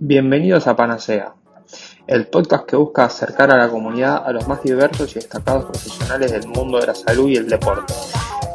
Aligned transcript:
Bienvenidos 0.00 0.68
a 0.68 0.76
Panacea, 0.76 1.34
el 2.06 2.28
podcast 2.28 2.66
que 2.66 2.76
busca 2.76 3.06
acercar 3.06 3.50
a 3.50 3.56
la 3.56 3.68
comunidad 3.68 4.24
a 4.24 4.30
los 4.30 4.46
más 4.46 4.62
diversos 4.62 5.10
y 5.10 5.14
destacados 5.16 5.64
profesionales 5.64 6.30
del 6.30 6.46
mundo 6.46 6.78
de 6.78 6.86
la 6.86 6.94
salud 6.94 7.28
y 7.28 7.34
el 7.34 7.48
deporte. 7.48 7.92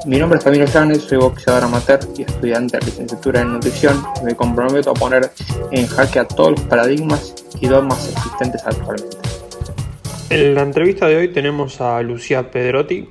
Mi 0.05 0.19
nombre 0.19 0.39
es 0.39 0.45
Camilo 0.45 0.63
Llanes, 0.63 1.01
soy 1.01 1.17
boxeador 1.17 1.65
amateur 1.65 1.99
y 2.15 2.21
estudiante 2.21 2.77
de 2.77 2.85
licenciatura 2.85 3.41
en 3.41 3.51
nutrición 3.51 4.01
me 4.23 4.35
comprometo 4.35 4.91
a 4.91 4.93
poner 4.93 5.31
en 5.71 5.85
jaque 5.85 6.19
a 6.19 6.27
todos 6.29 6.51
los 6.51 6.61
paradigmas 6.61 7.35
y 7.59 7.67
dogmas 7.67 8.09
existentes 8.09 8.65
actualmente. 8.65 9.17
En 10.29 10.55
la 10.55 10.61
entrevista 10.61 11.07
de 11.07 11.17
hoy 11.17 11.33
tenemos 11.33 11.81
a 11.81 12.01
Lucía 12.03 12.51
Pedrotti. 12.51 13.09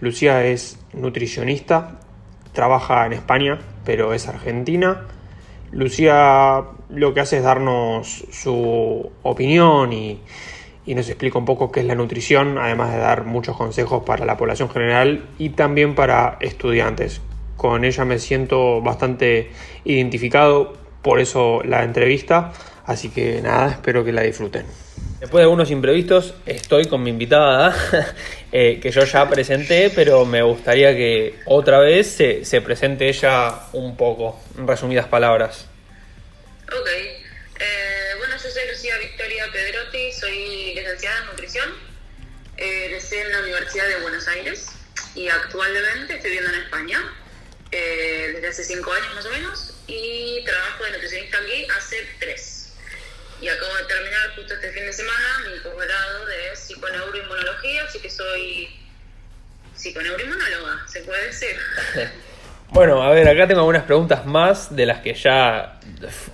Lucía 0.00 0.44
es 0.44 0.78
nutricionista, 0.92 1.98
trabaja 2.52 3.04
en 3.06 3.14
España, 3.14 3.58
pero 3.84 4.14
es 4.14 4.28
argentina. 4.28 5.08
Lucía 5.72 6.62
lo 6.90 7.14
que 7.14 7.20
hace 7.20 7.38
es 7.38 7.42
darnos 7.42 8.26
su 8.30 9.10
opinión 9.22 9.92
y, 9.92 10.20
nos 10.86 11.08
explica 11.08 11.38
un 11.38 11.44
poco 11.44 11.72
qué 11.72 11.80
es 11.80 11.86
la 11.86 11.94
nutrición, 11.94 12.58
además 12.58 12.92
de 12.92 12.98
dar 12.98 13.24
muchos 13.24 13.56
consejos 13.56 14.02
para 14.04 14.26
la 14.26 14.36
población 14.36 14.68
general 14.68 15.24
y 15.38 15.50
también 15.50 15.94
para 15.94 16.36
estudiantes. 16.40 17.22
Con 17.56 17.84
ella 17.84 18.04
me 18.04 18.18
siento 18.18 18.82
bastante 18.82 19.50
identificado, 19.84 20.74
por 21.00 21.20
eso 21.20 21.62
la 21.64 21.84
entrevista, 21.84 22.52
así 22.86 23.10
que 23.10 23.40
nada, 23.42 23.72
espero 23.72 24.04
que 24.04 24.12
la 24.12 24.22
disfruten. 24.22 24.66
Después 25.20 25.40
de 25.40 25.44
algunos 25.44 25.70
imprevistos, 25.70 26.34
estoy 26.46 26.86
con 26.86 27.02
mi 27.02 27.10
invitada, 27.10 27.74
eh, 28.52 28.80
que 28.82 28.90
yo 28.90 29.04
ya 29.04 29.28
presenté, 29.28 29.90
pero 29.94 30.24
me 30.24 30.42
gustaría 30.42 30.94
que 30.94 31.36
otra 31.46 31.78
vez 31.78 32.08
se, 32.08 32.44
se 32.44 32.60
presente 32.60 33.08
ella 33.08 33.66
un 33.72 33.96
poco, 33.96 34.40
en 34.58 34.66
resumidas 34.66 35.06
palabras. 35.06 35.66
Ok. 36.66 36.88
Eh, 36.88 38.14
bueno, 38.18 38.34
yo 38.34 38.50
soy 38.50 38.62
Lucía 38.70 38.98
Victoria 38.98 39.44
Pedrotti, 39.52 40.12
soy 40.12 40.74
licenciada 40.74 41.18
en 41.20 41.26
nutrición. 41.26 41.92
Eh, 42.56 42.98
en 43.12 43.32
la 43.32 43.40
Universidad 43.40 43.88
de 43.88 43.96
Buenos 43.96 44.26
Aires 44.28 44.68
y 45.14 45.28
actualmente 45.28 46.14
estoy 46.14 46.30
viviendo 46.30 46.56
en 46.56 46.62
España 46.62 46.98
eh, 47.70 48.30
desde 48.34 48.48
hace 48.48 48.64
cinco 48.64 48.92
años 48.92 49.14
más 49.14 49.26
o 49.26 49.30
menos 49.30 49.74
y 49.86 50.42
trabajo 50.44 50.84
de 50.84 50.92
nutricionista 50.92 51.38
aquí 51.38 51.66
hace 51.76 51.96
tres. 52.18 52.51
Y 53.42 53.48
acabo 53.48 53.74
de 53.76 53.84
terminar 53.84 54.34
justo 54.36 54.54
este 54.54 54.70
fin 54.70 54.86
de 54.86 54.92
semana 54.92 55.42
mi 55.52 55.58
posgrado 55.58 56.26
de 56.26 56.54
psiconeuroinmunología, 56.54 57.84
así 57.84 57.98
que 57.98 58.08
soy 58.08 58.68
psiconeuroinmunóloga, 59.74 60.86
se 60.86 61.00
puede 61.02 61.26
decir. 61.26 61.56
Bueno, 62.72 63.02
a 63.02 63.10
ver, 63.10 63.28
acá 63.28 63.46
tengo 63.46 63.60
algunas 63.60 63.82
preguntas 63.82 64.24
más 64.24 64.74
de 64.74 64.86
las 64.86 65.00
que 65.00 65.12
ya 65.12 65.78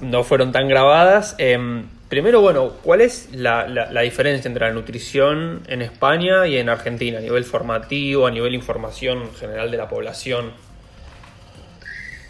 no 0.01 0.23
fueron 0.23 0.53
tan 0.53 0.69
grabadas. 0.69 1.35
Em, 1.39 1.89
primero, 2.09 2.41
bueno, 2.41 2.75
¿cuál 2.85 3.01
es 3.01 3.31
la, 3.33 3.67
la, 3.67 4.01
diferencia 4.03 4.47
entre 4.47 4.65
la 4.65 4.73
nutrición 4.73 5.65
en 5.67 5.83
España 5.83 6.47
y 6.47 6.57
en 6.59 6.69
Argentina 6.69 7.19
a 7.19 7.21
nivel 7.21 7.45
formativo, 7.45 8.29
a 8.29 8.31
nivel 8.31 8.55
información 8.55 9.35
general 9.35 9.73
de 9.73 9.79
la 9.79 9.89
población? 9.89 10.53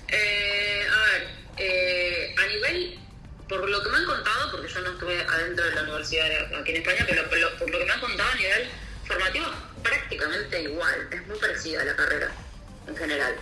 Eh, 0.09 0.87
a 0.91 1.11
ver, 1.11 1.29
eh, 1.59 2.35
a 2.39 2.47
nivel, 2.47 2.99
por 3.47 3.69
lo 3.69 3.83
que 3.83 3.91
me 3.91 3.97
han 3.99 4.07
contado, 4.07 4.38
estuve 4.99 5.21
adentro 5.21 5.65
de 5.65 5.75
la 5.77 5.83
universidad 5.83 6.27
aquí 6.61 6.73
en 6.73 6.77
España, 6.79 7.07
pero 7.09 7.29
por 7.57 7.71
lo, 7.71 7.79
que 7.79 7.85
me 7.85 7.93
han 7.93 8.01
contado 8.01 8.31
a 8.31 8.35
nivel 8.35 8.69
formativo, 9.07 9.47
prácticamente 9.85 10.63
igual, 10.63 11.09
es 11.13 11.27
muy 11.29 11.39
parecida 11.39 11.83
a 11.83 11.85
la 11.85 11.95
carrera 11.95 12.33
en 12.89 12.97
general. 12.97 13.37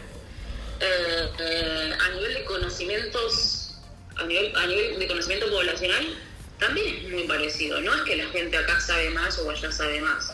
Eh, 0.80 1.30
eh, 1.38 1.96
a 1.98 2.08
nivel 2.10 2.34
de 2.34 2.44
conocimientos, 2.44 3.78
a 4.16 4.24
nivel, 4.24 4.54
a 4.54 4.66
nivel 4.66 4.98
de 4.98 5.08
conocimiento 5.08 5.50
poblacional, 5.50 6.18
también 6.58 6.94
es 6.94 7.10
muy 7.10 7.22
parecido. 7.26 7.80
No 7.80 7.94
es 7.94 8.02
que 8.02 8.16
la 8.16 8.26
gente 8.26 8.54
acá 8.58 8.78
sabe 8.78 9.08
más 9.10 9.38
o 9.38 9.50
allá 9.50 9.72
sabe 9.72 10.02
más. 10.02 10.30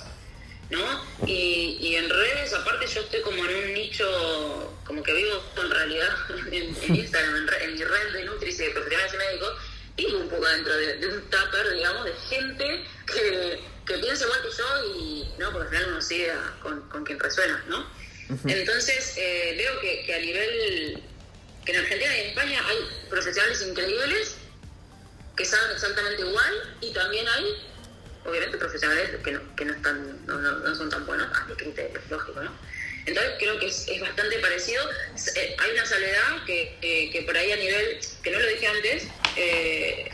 ¿no? 0.70 1.04
Y, 1.26 1.94
en 1.94 2.08
redes, 2.08 2.52
aparte, 2.52 2.86
yo 2.88 3.02
estoy 3.02 3.20
como 3.20 3.44
en 3.44 3.56
un 3.56 3.74
nicho, 3.74 4.74
como 4.84 5.04
que 5.04 5.12
vivo 5.12 5.40
en 5.62 5.70
realidad 5.70 6.16
en, 6.50 6.96
Instagram, 6.96 7.46
en, 7.60 7.74
mi 7.74 7.84
red 7.84 8.12
de 8.12 8.24
Nutris 8.24 8.58
y 8.58 8.64
de 8.64 8.70
profesionales 8.70 9.14
médicos, 9.16 9.52
dentro 10.48 10.76
de, 10.76 11.06
un 11.08 11.22
tupper, 11.30 11.74
digamos, 11.74 12.04
de 12.04 12.12
gente 12.28 12.84
que, 13.06 13.60
que 13.86 13.98
piensa 13.98 14.24
igual 14.24 14.42
que 14.42 14.48
yo 14.56 14.94
y, 14.96 15.28
¿no? 15.38 15.52
Porque 15.52 15.68
al 15.68 15.74
final 15.74 15.88
uno 15.92 16.02
sigue 16.02 16.32
con, 16.62 16.88
con 16.88 17.04
quien 17.04 17.18
resuena, 17.18 17.62
¿no? 17.68 17.86
Entonces, 18.46 19.14
eh, 19.16 19.54
veo 19.58 19.80
que, 19.80 20.14
a 20.14 20.18
nivel, 20.18 21.02
que 21.64 21.72
en 21.72 21.78
Argentina 21.78 22.16
y 22.16 22.20
en 22.20 22.26
España 22.28 22.62
hay 22.66 23.08
profesionales 23.10 23.62
increíbles 23.62 24.36
que 25.36 25.44
saben 25.44 25.70
exactamente 25.72 26.22
igual 26.22 26.76
y 26.80 26.92
también 26.92 27.26
hay, 27.28 27.44
obviamente, 28.24 28.56
profesionales 28.56 29.10
que 29.22 29.32
no, 29.32 29.56
que 29.56 29.64
no, 29.64 29.74
están, 29.74 30.26
no, 30.26 30.38
no, 30.38 30.74
son 30.74 30.88
tan 30.88 31.04
buenos 31.06 31.28
a 31.36 31.44
mi 31.44 31.54
criterio, 31.54 32.00
lógico, 32.08 32.40
¿no? 32.40 32.52
Entonces 33.04 33.32
creo 33.38 33.58
que 33.58 33.66
es, 33.66 33.86
es 33.88 34.00
bastante 34.00 34.38
parecido. 34.38 34.88
Eh, 35.34 35.56
hay 35.58 35.70
una 35.72 35.84
soledad 35.84 36.44
que, 36.46 37.10
que, 37.12 37.22
por 37.22 37.36
ahí 37.36 37.50
a 37.50 37.56
nivel, 37.56 37.98
que 38.22 38.30
no 38.30 38.38
lo 38.38 38.46
dije 38.46 38.66
antes, 38.68 39.08
eh, 39.36 40.10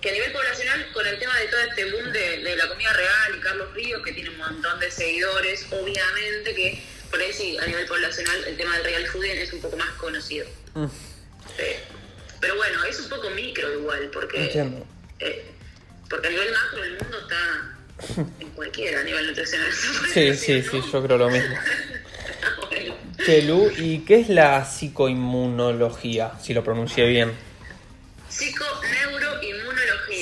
que 0.00 0.10
a 0.10 0.12
nivel 0.12 0.32
poblacional, 0.32 0.90
con 0.92 1.06
el 1.06 1.18
tema 1.18 1.38
de 1.38 1.46
todo 1.46 1.60
este 1.60 1.90
boom 1.90 2.12
de, 2.12 2.38
de, 2.38 2.56
la 2.56 2.68
comida 2.68 2.92
real 2.92 3.36
y 3.36 3.40
Carlos 3.40 3.74
Ríos, 3.74 4.02
que 4.02 4.12
tiene 4.12 4.30
un 4.30 4.38
montón 4.38 4.80
de 4.80 4.90
seguidores, 4.90 5.66
obviamente 5.70 6.54
que 6.54 6.82
por 7.10 7.20
ahí 7.20 7.32
sí, 7.32 7.58
a 7.58 7.66
nivel 7.66 7.86
poblacional 7.86 8.44
el 8.44 8.56
tema 8.56 8.76
del 8.76 8.84
real 8.84 9.06
fooding 9.08 9.38
es 9.38 9.52
un 9.52 9.60
poco 9.60 9.76
más 9.76 9.90
conocido. 9.90 10.46
Mm. 10.74 10.86
Pero 12.40 12.56
bueno, 12.56 12.84
es 12.84 13.00
un 13.00 13.08
poco 13.08 13.30
micro 13.30 13.72
igual, 13.72 14.10
porque, 14.12 14.44
eh, 15.18 15.44
porque 16.08 16.28
a 16.28 16.30
nivel 16.30 16.52
macro 16.52 16.84
el 16.84 16.92
mundo 16.92 17.18
está 17.20 18.30
en 18.40 18.50
cualquiera 18.50 19.00
a 19.00 19.04
nivel 19.04 19.26
nutricional. 19.26 19.70
Sí, 20.14 20.34
sí, 20.36 20.62
sí, 20.62 20.80
yo 20.92 21.02
creo 21.02 21.18
lo 21.18 21.30
mismo. 21.30 21.56
Chelu, 23.26 23.70
¿y 23.76 23.98
qué 24.06 24.20
es 24.20 24.28
la 24.30 24.64
psicoinmunología, 24.64 26.32
si 26.40 26.54
lo 26.54 26.64
pronuncié 26.64 27.06
bien? 27.06 27.32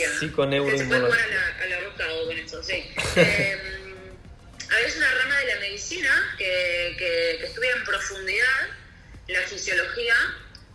Psiconeuroinmunología. 0.06 0.18
Psiconeuroinmunología. 0.18 0.78
Se 0.78 0.86
puede 0.86 1.00
jugar 1.00 1.20
a 1.20 1.28
la, 1.28 1.62
a 1.62 1.66
la 1.66 2.50
con 2.50 2.64
sí. 2.64 2.94
eh, 3.16 3.58
a 4.70 4.74
ver, 4.74 4.84
es 4.84 4.96
una 4.96 5.10
rama 5.14 5.38
de 5.38 5.46
la 5.46 5.60
medicina 5.60 6.34
que, 6.36 6.94
que, 6.98 7.46
estudia 7.46 7.72
en 7.72 7.84
profundidad 7.84 8.68
la 9.28 9.40
fisiología 9.42 10.14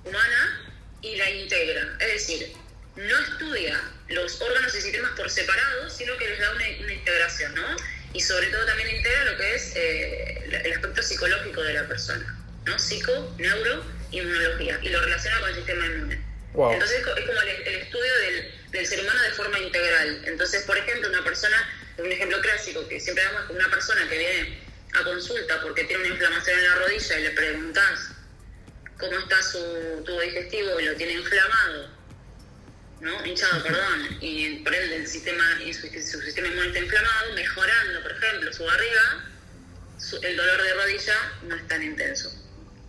humana 0.04 0.74
y 1.02 1.16
la 1.16 1.30
integra. 1.30 1.96
Es 2.00 2.08
decir, 2.08 2.54
no 2.96 3.20
estudia 3.20 3.80
los 4.10 4.42
órganos 4.42 4.76
y 4.76 4.82
sistemas 4.82 5.12
por 5.12 5.30
separado, 5.30 5.90
sino 5.90 6.18
que 6.18 6.30
les 6.30 6.40
da 6.40 6.52
una, 6.54 6.70
integración, 6.70 7.56
¿no? 7.56 7.76
Y 8.14 8.22
sobre 8.22 8.48
todo 8.48 8.66
también 8.66 8.96
integra 8.96 9.26
lo 9.26 9.38
que 9.38 9.56
es 9.56 9.76
eh, 9.76 10.44
el 10.64 10.74
aspecto 10.74 11.02
psicológico 11.02 11.62
de 11.64 11.74
la 11.74 11.88
persona, 11.88 12.40
¿no? 12.66 12.78
Psico, 12.78 13.36
neuro, 13.38 13.84
inmunología, 14.12 14.80
y 14.82 14.90
lo 14.90 15.02
relaciona 15.02 15.40
con 15.40 15.50
el 15.50 15.56
sistema 15.56 15.86
inmune. 15.86 16.22
Entonces 16.54 17.00
es 17.00 17.26
como 17.26 17.42
el, 17.42 17.50
estudio 17.50 18.14
del, 18.20 18.63
del 18.74 18.86
ser 18.86 19.00
humano 19.00 19.22
de 19.22 19.32
forma 19.32 19.60
integral. 19.60 20.24
Entonces, 20.26 20.64
por 20.64 20.78
ejemplo, 20.78 21.10
una 21.10 21.24
persona 21.24 21.58
un 21.98 22.12
ejemplo 22.12 22.42
clásico 22.42 22.88
que 22.88 23.00
siempre 23.00 23.24
damos 23.24 23.44
con 23.44 23.56
una 23.56 23.70
persona 23.70 24.08
que 24.10 24.18
viene 24.18 24.60
a 24.94 25.04
consulta 25.04 25.62
porque 25.62 25.84
tiene 25.84 26.04
una 26.04 26.14
inflamación 26.14 26.60
en 26.60 26.66
la 26.66 26.76
rodilla 26.76 27.20
y 27.20 27.24
le 27.24 27.30
preguntas 27.32 28.10
cómo 28.98 29.20
está 29.20 29.42
su 29.44 30.04
tubo 30.06 30.20
digestivo 30.22 30.80
y 30.80 30.86
lo 30.86 30.96
tiene 30.96 31.14
inflamado, 31.14 31.90
¿no? 33.02 33.26
Hinchado, 33.26 33.62
perdón, 33.64 34.18
y 34.22 34.60
por 34.60 34.74
ende 34.74 34.98
el 34.98 35.08
sistema, 35.08 35.44
su, 35.60 35.88
su 35.88 36.22
sistema 36.22 36.48
inmune 36.48 36.68
está 36.68 36.80
inflamado, 36.80 37.34
mejorando, 37.34 38.02
por 38.02 38.12
ejemplo, 38.12 38.54
su 38.54 38.64
barriga, 38.64 39.26
el 40.22 40.36
dolor 40.36 40.64
de 40.64 40.74
rodilla 40.74 41.32
no 41.44 41.56
es 41.56 41.68
tan 41.68 41.84
intenso. 41.84 42.32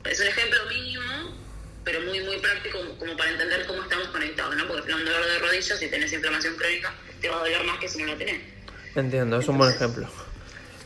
Es 0.04 0.20
un 0.20 0.26
ejemplo 0.26 0.66
mínimo, 0.66 1.43
pero 1.84 2.00
muy, 2.00 2.20
muy 2.20 2.38
práctico 2.38 2.78
como 2.98 3.16
para 3.16 3.30
entender 3.30 3.66
cómo 3.66 3.82
estamos 3.82 4.08
conectados, 4.08 4.56
¿no? 4.56 4.66
Porque 4.66 4.92
un 4.92 5.04
dolor 5.04 5.26
de 5.26 5.38
rodilla, 5.38 5.76
si 5.76 5.88
tenés 5.88 6.12
inflamación 6.12 6.56
crónica, 6.56 6.94
te 7.20 7.28
va 7.28 7.36
a 7.36 7.38
doler 7.40 7.62
más 7.64 7.78
que 7.78 7.88
si 7.88 8.02
no 8.02 8.06
la 8.06 8.16
tenés. 8.16 8.40
Entiendo, 8.94 9.38
es 9.38 9.48
un 9.48 9.58
buen 9.58 9.70
ejemplo. 9.70 10.08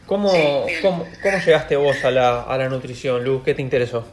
¿Cómo, 0.07 0.33
cómo, 0.81 1.13
cómo, 1.23 1.39
llegaste 1.45 1.77
vos 1.77 2.03
a 2.03 2.11
la, 2.11 2.43
a 2.43 2.57
la 2.57 2.69
nutrición, 2.69 3.23
Luz? 3.23 3.45
¿Qué 3.45 3.55
te 3.55 3.61
interesó? 3.61 4.11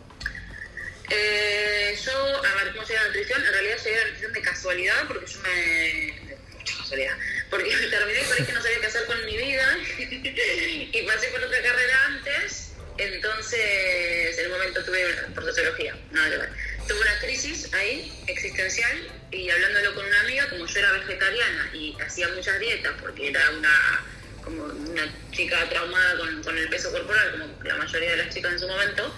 Eh, 1.09 1.97
yo, 2.03 2.11
a 2.11 2.63
ver, 2.63 2.73
¿cómo 2.73 2.85
llegué 2.85 2.97
a 2.97 3.01
la 3.01 3.07
nutrición? 3.07 3.45
En 3.45 3.53
realidad 3.53 3.77
llegué 3.77 3.95
a 3.95 3.99
la 3.99 4.05
nutrición 4.05 4.33
de 4.33 4.41
casualidad, 4.41 5.07
porque 5.07 5.25
yo 5.25 5.39
me... 5.39 6.35
Mucha 6.57 6.77
casualidad. 6.77 7.17
Porque 7.49 7.69
terminé 7.89 8.19
el 8.37 8.45
que 8.45 8.51
no 8.51 8.61
sabía 8.61 8.79
qué 8.81 8.87
hacer 8.87 9.05
con 9.05 9.25
mi 9.25 9.37
vida 9.37 9.77
y 9.97 11.01
pasé 11.07 11.27
por 11.27 11.41
otra 11.41 11.61
carrera 11.61 12.05
antes. 12.07 12.73
Entonces, 12.97 14.37
en 14.37 14.45
el 14.45 14.51
momento 14.51 14.83
tuve 14.83 15.05
por 15.33 15.43
sociología, 15.43 15.95
nada 16.11 16.29
que 16.29 16.37
ver. 16.37 16.49
Tuve 16.87 16.99
una 17.01 17.19
crisis 17.19 17.73
ahí, 17.73 18.11
existencial, 18.27 19.11
y 19.31 19.49
hablándolo 19.49 19.95
con 19.95 20.05
una 20.05 20.21
amiga, 20.21 20.49
como 20.49 20.65
yo 20.65 20.79
era 20.79 20.91
vegetariana 20.91 21.69
y 21.73 21.97
hacía 21.99 22.27
muchas 22.29 22.59
dietas 22.59 22.93
porque 23.01 23.29
era 23.29 23.49
una 23.51 24.05
como 24.43 24.63
una 24.63 25.11
chica 25.31 25.67
traumada 25.69 26.17
con, 26.17 26.43
con 26.43 26.55
el 26.55 26.69
peso 26.69 26.91
corporal, 26.91 27.31
como 27.31 27.63
la 27.63 27.77
mayoría 27.77 28.11
de 28.11 28.17
las 28.17 28.33
chicas 28.33 28.53
en 28.53 28.59
su 28.59 28.67
momento, 28.67 29.11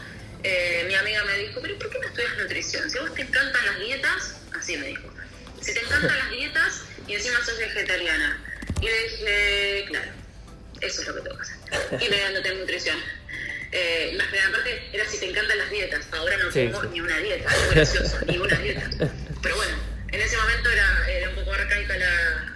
eh, 0.43 0.85
mi 0.87 0.95
amiga 0.95 1.23
me 1.25 1.37
dijo, 1.39 1.59
pero 1.61 1.77
¿por 1.77 1.89
qué 1.89 1.99
no 1.99 2.07
estudias 2.07 2.37
nutrición? 2.37 2.89
Si 2.89 2.97
a 2.97 3.01
vos 3.01 3.13
te 3.13 3.23
encantan 3.23 3.65
las 3.65 3.79
dietas, 3.79 4.35
así 4.57 4.77
me 4.77 4.87
dijo, 4.87 5.13
si 5.61 5.73
te 5.73 5.81
encantan 5.81 6.17
las 6.17 6.31
y 7.07 7.15
encima 7.15 7.43
sos 7.45 7.57
vegetariana. 7.57 8.43
Y 8.81 8.85
le 8.85 9.03
dije, 9.03 9.85
claro, 9.87 10.11
eso 10.81 11.01
es 11.01 11.07
lo 11.07 11.15
que 11.15 11.21
tengo 11.21 11.37
que 11.37 11.43
hacer. 11.43 11.57
Y 12.01 12.09
me 12.09 12.23
anoté 12.25 12.49
en 12.49 12.59
nutrición. 12.59 12.97
Eh, 13.71 14.13
más 14.17 14.27
que 14.27 14.39
aparte 14.39 14.81
era 14.93 15.05
si 15.05 15.19
te 15.19 15.29
encantan 15.29 15.57
las 15.57 15.69
dietas. 15.69 16.07
Ahora 16.13 16.37
no 16.37 16.51
Sí, 16.51 16.69
ni 16.93 17.01
una 17.01 17.17
dieta, 17.19 17.49
es 17.53 17.71
gracioso, 17.75 18.17
ni 18.27 18.37
una 18.37 18.55
dieta. 18.59 18.89
Pero 19.43 19.55
bueno, 19.55 19.73
en 20.11 20.21
ese 20.21 20.37
momento 20.37 20.69
era, 20.71 21.09
era 21.09 21.29
un 21.29 21.35
poco 21.35 21.53
arcaica 21.53 21.97
la. 21.97 22.53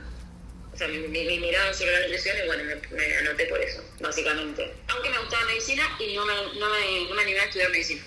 O 0.74 0.78
sea, 0.78 0.88
mi, 0.88 0.98
mi- 1.00 1.26
mi 1.26 1.38
mirada 1.40 1.74
sobre 1.74 1.92
la 1.92 2.00
nutrición 2.02 2.36
y 2.44 2.48
bueno, 2.48 2.64
me, 2.64 2.96
me 2.98 3.18
anoté 3.18 3.46
por 3.46 3.60
eso, 3.62 3.84
básicamente. 4.00 4.72
Aunque 4.88 5.10
me 5.10 5.20
gustaba 5.20 5.46
medicina 5.46 5.84
y 6.00 6.16
no 6.16 6.26
me, 6.26 6.34
no 6.60 6.70
me, 6.70 7.10
no 7.10 7.16
me 7.16 7.22
animé 7.24 7.40
a 7.40 7.44
estudiar 7.46 7.70
medicina. 7.72 8.02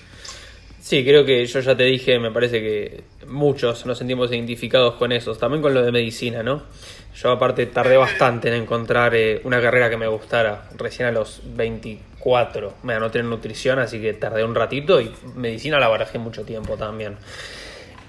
Sí, 0.80 1.02
creo 1.04 1.24
que 1.24 1.46
yo 1.46 1.60
ya 1.60 1.74
te 1.76 1.84
dije, 1.84 2.18
me 2.18 2.30
parece 2.30 2.60
que 2.60 3.04
muchos 3.26 3.86
nos 3.86 3.96
sentimos 3.96 4.30
identificados 4.30 4.96
con 4.96 5.12
eso, 5.12 5.34
también 5.36 5.62
con 5.62 5.72
lo 5.72 5.82
de 5.82 5.90
medicina, 5.92 6.42
¿no? 6.42 6.66
Yo 7.16 7.30
aparte 7.30 7.64
tardé 7.66 7.96
bastante 7.96 8.48
en 8.48 8.54
encontrar 8.54 9.14
eh, 9.14 9.40
una 9.44 9.62
carrera 9.62 9.88
que 9.88 9.96
me 9.96 10.08
gustara, 10.08 10.68
recién 10.76 11.08
a 11.08 11.12
los 11.12 11.40
24 12.24 12.74
me 12.82 12.94
anoté 12.94 13.18
en 13.20 13.30
nutrición, 13.30 13.78
así 13.78 14.00
que 14.00 14.14
tardé 14.14 14.44
un 14.44 14.54
ratito 14.54 15.00
y 15.00 15.14
medicina 15.36 15.78
la 15.78 15.88
barajé 15.88 16.18
mucho 16.18 16.44
tiempo 16.44 16.76
también. 16.76 17.16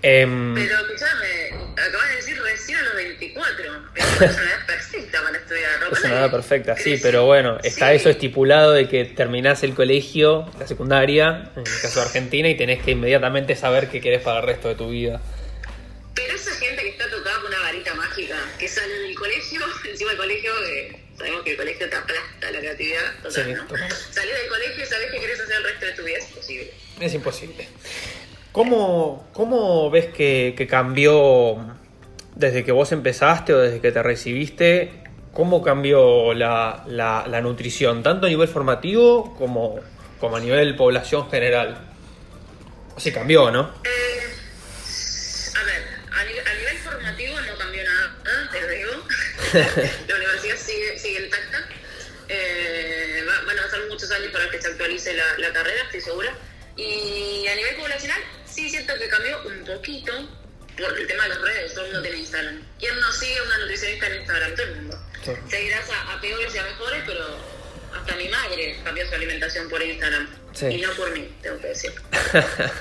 Em, 0.02 0.54
Pero 0.54 0.76
escuchame, 0.76 1.72
acabas 1.76 2.10
de 2.10 2.16
decir 2.18 2.42
recién 2.42 2.78
a 2.78 2.84
los 2.84 2.96
24. 2.96 3.66
Es 3.96 4.20
una 4.20 4.28
edad 4.28 4.66
perfecta 4.68 5.22
para 5.24 5.38
estudiar, 5.38 5.80
¿no? 5.80 5.88
Es 5.98 6.04
una 6.04 6.14
edad 6.14 6.32
perfecta, 6.32 6.78
sí, 6.78 7.00
pero 7.02 7.26
bueno, 7.26 7.58
está 7.64 7.90
Sí. 7.90 7.96
eso 7.96 8.10
estipulado 8.10 8.72
de 8.74 8.88
que 8.88 9.06
terminás 9.06 9.64
el 9.64 9.74
colegio, 9.74 10.50
la 10.60 10.68
secundaria, 10.68 11.50
en 11.56 11.62
el 11.66 11.82
caso 11.82 12.00
de 12.02 12.06
Argentina, 12.06 12.48
y 12.50 12.56
tenés 12.56 12.84
que 12.84 12.92
inmediatamente 12.92 13.56
saber 13.56 13.90
qué 13.90 14.00
querés 14.00 14.22
para 14.22 14.40
el 14.42 14.46
resto 14.46 14.68
de 14.68 14.76
tu 14.76 14.90
vida. 14.90 15.20
Pero 16.14 16.36
esa 16.36 16.52
gente 16.54 16.84
que 16.84 16.90
está 16.90 17.10
tocada 17.10 17.38
con 17.42 17.48
una 17.48 17.60
varita 17.62 17.94
mágica, 17.96 18.36
que 18.60 18.68
sale 18.68 18.94
del 18.94 19.16
colegio, 19.16 19.62
encima 19.90 20.12
del 20.12 20.20
colegio, 20.20 20.52
que 20.66 21.05
sabemos 21.18 21.44
que 21.44 21.52
el 21.52 21.58
colegio 21.58 21.90
te 21.90 21.96
aplasta 21.96 22.52
la 22.52 22.60
creatividad, 22.60 23.14
total, 23.24 23.46
Sí, 23.46 23.54
¿no? 23.54 23.66
total. 23.68 23.92
Salís 24.12 24.34
del 24.34 24.48
colegio 24.50 24.84
y 24.84 24.88
sabés 24.88 25.12
qué 25.12 25.20
querés 25.20 25.40
hacer 25.40 25.56
el 25.58 25.64
resto 25.64 25.86
de 25.86 25.92
tu 25.94 26.04
vida, 26.04 26.18
es 26.18 26.26
posible. 26.26 26.74
Es 27.00 27.14
imposible. 27.14 27.70
¿Cómo, 28.52 29.30
cómo 29.34 29.90
ves 29.92 30.06
que, 30.08 30.54
que 30.58 30.66
cambió 30.68 31.78
desde 32.36 32.64
que 32.64 32.72
vos 32.72 32.92
empezaste 32.92 33.54
o 33.54 33.60
desde 33.60 33.82
que 33.82 33.92
te 33.92 34.02
recibiste? 34.02 34.92
¿Cómo 35.34 35.62
cambió 35.62 36.34
la, 36.34 36.84
la- 36.88 37.26
la 37.28 37.42
nutrición, 37.42 38.02
tanto 38.04 38.28
a 38.28 38.30
nivel 38.30 38.48
formativo 38.48 39.36
como, 39.38 39.80
como 40.20 40.38
a 40.38 40.40
nivel 40.40 40.76
población 40.78 41.30
general? 41.30 41.78
Sí 42.96 43.12
cambió, 43.12 43.52
¿no? 43.52 43.74
Eh, 43.84 44.34
a 45.60 45.64
ver, 45.66 45.84
a 46.14 46.24
nivel, 46.24 46.48
a 46.48 46.54
nivel 46.56 46.78
formativo 46.78 47.42
no 47.42 47.58
cambió 47.58 47.84
nada, 47.84 48.16
¿eh? 48.24 48.48
te 48.54 48.62
lo 48.62 48.68
digo. 48.70 48.92
la 50.08 50.16
universidad 50.16 50.56
sigue, 50.56 50.98
sigue 50.98 51.26
intacta. 51.26 51.68
Eh, 52.30 53.22
va- 53.28 53.45
van 53.56 53.60
a 53.60 53.64
pasar 53.64 53.88
muchos 53.90 54.12
años 54.12 54.32
para 54.32 54.50
que 54.50 54.62
se 54.62 54.68
actualice 54.68 55.14
la, 55.14 55.38
la 55.38 55.54
carrera, 55.54 55.84
estoy 55.84 56.02
segura. 56.02 56.34
Y 56.78 57.48
a 57.48 57.56
nivel 57.56 57.76
poblacional, 57.78 58.22
sí 58.46 58.70
siento 58.70 58.94
que 58.98 59.08
cambió 59.08 59.38
un 59.48 59.66
poquito 59.66 60.12
por 60.78 61.00
el 61.00 61.08
tema 61.08 61.24
de 61.24 61.30
las 61.30 61.42
redes. 61.42 61.74
Todo 61.74 61.86
el 61.86 61.92
mundo 61.92 62.04
tiene 62.04 62.18
Instagram. 62.20 62.62
¿Quién 62.80 63.00
no 63.00 63.12
sigue 63.14 63.38
a 63.38 63.44
una 63.44 63.58
nutricionista 63.60 64.08
en 64.08 64.16
Instagram? 64.16 64.56
Todo 64.56 64.66
el 64.66 64.76
mundo. 64.76 65.00
Sí. 65.24 65.32
Seguirás 65.50 65.90
a, 65.90 66.14
a 66.14 66.22
peores 66.22 66.54
y 66.54 66.58
a 66.58 66.64
mejores, 66.64 67.04
pero 67.06 67.26
hasta 67.94 68.16
mi 68.16 68.28
madre 68.28 68.78
cambió 68.84 69.08
su 69.08 69.16
alimentación 69.16 69.70
por 69.70 69.82
Instagram. 69.82 70.28
Sí. 70.54 70.66
Y 70.68 70.82
no 70.82 70.92
por 70.94 71.12
mí, 71.14 71.34
tengo 71.42 71.60
que 71.60 71.68
decir. 71.68 71.94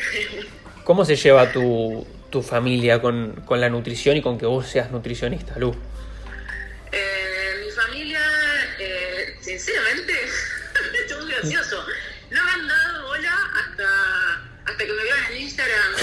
¿Cómo 0.84 1.04
se 1.04 1.16
lleva 1.16 1.52
tu, 1.52 2.06
tu 2.30 2.42
familia 2.42 3.00
con, 3.00 3.42
con 3.46 3.60
la 3.60 3.68
nutrición 3.68 4.16
y 4.16 4.22
con 4.22 4.38
que 4.38 4.46
vos 4.46 4.66
seas 4.66 4.90
nutricionista, 4.90 5.56
Lu? 5.58 5.76
Es 11.42 11.50
gracioso. 11.50 11.86
No 12.30 12.44
me 12.44 12.50
han 12.50 12.68
dado 12.68 13.06
bola 13.06 13.50
hasta, 13.54 14.34
hasta 14.70 14.84
que 14.84 14.92
me 14.92 15.02
vieron 15.02 15.24
en 15.26 15.36
Instagram 15.38 15.94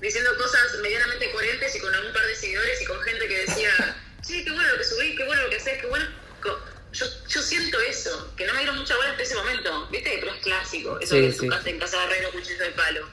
diciendo 0.00 0.36
cosas 0.36 0.60
medianamente 0.82 1.30
coherentes 1.32 1.74
y 1.74 1.80
con 1.80 1.94
algún 1.94 2.12
par 2.12 2.26
de 2.26 2.34
seguidores 2.34 2.80
y 2.80 2.84
con 2.84 3.00
gente 3.02 3.26
que 3.28 3.38
decía, 3.46 3.70
sí, 4.22 4.44
qué 4.44 4.50
bueno 4.52 4.68
lo 4.72 4.78
que 4.78 4.84
subí, 4.84 5.16
qué 5.16 5.24
bueno 5.24 5.42
lo 5.42 5.50
que 5.50 5.56
haces, 5.56 5.80
qué 5.80 5.86
bueno. 5.86 6.06
Yo, 6.92 7.04
yo 7.28 7.42
siento 7.42 7.78
eso, 7.80 8.32
que 8.36 8.46
no 8.46 8.54
me 8.54 8.60
dieron 8.60 8.78
mucha 8.78 8.96
bola 8.96 9.10
hasta 9.10 9.22
ese 9.22 9.34
momento, 9.34 9.86
¿viste? 9.88 10.16
Pero 10.18 10.32
es 10.34 10.40
clásico, 10.42 10.98
eso 10.98 11.14
Sí, 11.14 11.20
que 11.20 11.26
en 11.26 11.32
sí. 11.62 11.68
en 11.70 11.78
casa 11.78 11.98
de 11.98 12.04
herrero, 12.04 12.30
cuchillo 12.30 12.58
de 12.64 12.70
palo. 12.70 13.06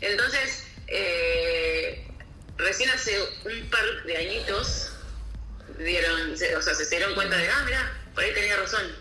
Entonces, 0.00 0.64
eh, 0.86 2.06
recién 2.56 2.88
hace 2.90 3.20
un 3.44 3.68
par 3.68 4.04
de 4.04 4.16
añitos 4.16 4.90
dieron, 5.78 6.36
se- 6.38 6.54
o 6.54 6.62
sea, 6.62 6.74
se 6.74 6.86
dieron 6.88 7.14
cuenta 7.14 7.36
de, 7.36 7.48
ah, 7.48 7.62
mira, 7.64 7.92
por 8.14 8.22
ahí 8.22 8.32
tenía 8.32 8.56
razón. 8.58 8.94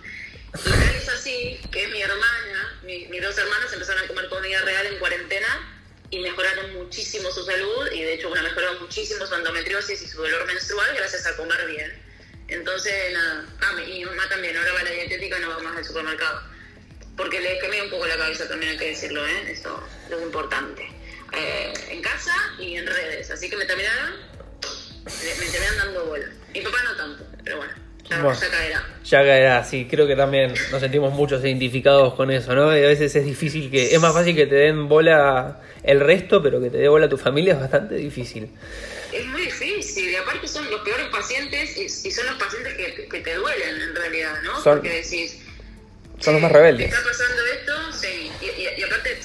Tal 0.64 0.96
es 0.96 1.10
así 1.10 1.60
que 1.72 1.88
mi 1.88 2.02
hermana, 2.02 2.80
mi- 2.84 3.06
mis 3.08 3.22
dos 3.22 3.38
hermanas 3.38 3.72
empezaron 3.74 4.04
a 4.04 4.08
comer 4.08 4.30
comida 4.30 4.62
real 4.62 4.86
en 4.88 4.98
cuarentena 5.00 5.82
y 6.10 6.20
mejoraron 6.20 6.74
muchísimo 6.74 7.30
su 7.32 7.44
salud 7.44 7.92
y 7.92 8.02
de 8.02 8.14
hecho 8.14 8.30
una 8.30 8.42
mejoró 8.42 8.80
muchísimo 8.80 9.26
su 9.26 9.36
endometriosis 9.36 10.02
y 10.02 10.08
su 10.08 10.18
dolor 10.22 10.46
menstrual 10.46 10.96
gracias 10.96 11.26
a 11.26 11.36
comer 11.36 11.66
bien. 11.68 12.02
Entonces, 12.48 13.12
nada, 13.14 13.46
ah, 13.62 13.74
mi- 13.74 14.06
mamá 14.06 14.30
también, 14.30 14.56
ahora 14.56 14.74
va 14.74 14.80
a 14.82 14.84
la 14.84 14.92
dietética 14.92 15.38
y 15.38 15.42
no 15.42 15.50
va 15.50 15.60
más 15.60 15.78
al 15.78 15.86
supermercado. 15.86 16.42
Porque 17.18 17.40
le 17.42 17.58
quemé 17.60 17.82
un 17.82 17.90
poco 17.90 18.06
la 18.08 18.18
cabeza 18.18 18.48
también, 18.48 18.74
hay 18.74 18.78
que 18.78 18.90
decirlo, 18.90 19.26
¿eh? 19.26 19.52
Eso 19.52 19.82
es 20.12 20.22
importante. 20.22 20.88
Eh, 21.34 21.74
en 21.90 22.02
casa 22.02 22.34
y 22.60 22.76
en 22.76 22.86
redes. 22.86 23.32
Así 23.32 23.50
que 23.50 23.56
me 23.58 23.66
terminaron, 23.66 24.16
me 25.40 25.46
terminaron 25.48 25.78
dando 25.78 26.06
bola. 26.06 26.28
Mi 26.54 26.62
papá 26.62 26.84
no 26.84 26.96
tanto, 26.96 27.26
pero 27.44 27.58
bueno, 27.58 27.74
ya, 28.10 28.22
Bueno. 28.22 28.40
ya 28.40 28.50
caerá. 28.50 28.84
Ya 29.04 29.24
caerá, 29.24 29.64
sí, 29.64 29.88
creo 29.90 30.08
que 30.08 30.16
también 30.16 30.54
nos 30.72 30.80
sentimos 30.82 31.14
muchos 31.14 31.44
identificados 31.44 32.14
con 32.16 32.32
eso, 32.32 32.54
¿no? 32.56 32.76
Y 32.76 32.84
a 32.84 32.88
veces 32.88 33.16
es 33.16 33.26
difícil 33.26 33.70
que, 33.72 33.94
es 33.94 34.00
más 34.00 34.14
fácil 34.14 34.36
que 34.36 34.46
te 34.48 34.56
den 34.56 34.88
bola 34.88 35.62
el 35.84 36.00
resto, 36.00 36.42
pero 36.42 36.60
que 36.62 36.70
te 36.70 36.78
dé 36.78 36.88
bola 36.88 37.08
tu 37.10 37.18
familia 37.18 37.54
es 37.54 37.60
bastante 37.60 37.96
difícil. 37.96 38.50
Es 39.14 39.26
muy 39.28 39.42
difícil, 39.42 40.10
y 40.10 40.16
aparte 40.16 40.48
son 40.48 40.70
los 40.70 40.82
peores 40.82 41.08
pacientes 41.12 41.78
y, 41.78 41.84
y 42.08 42.12
son 42.12 42.26
los 42.26 42.36
pacientes 42.36 42.74
que, 42.74 43.08
que 43.08 43.20
te 43.22 43.34
duelen 43.36 43.82
en 43.82 43.96
realidad, 43.96 44.34
¿no? 44.44 44.62
Son- 44.62 44.76
Porque 44.80 44.90
decís, 44.90 45.40
Son 46.20 46.34
los 46.34 46.42
más 46.42 46.52
"Che, 46.52 46.58
rebeldes. 46.58 46.90
¿Te 46.90 46.96
está 46.96 47.08
pasando 47.08 47.42
esto? 47.60 47.74
Sí. 47.94 48.32
Y, 48.42 48.46
y- 48.62 48.80
y 48.80 48.84
aparte, 48.84 49.18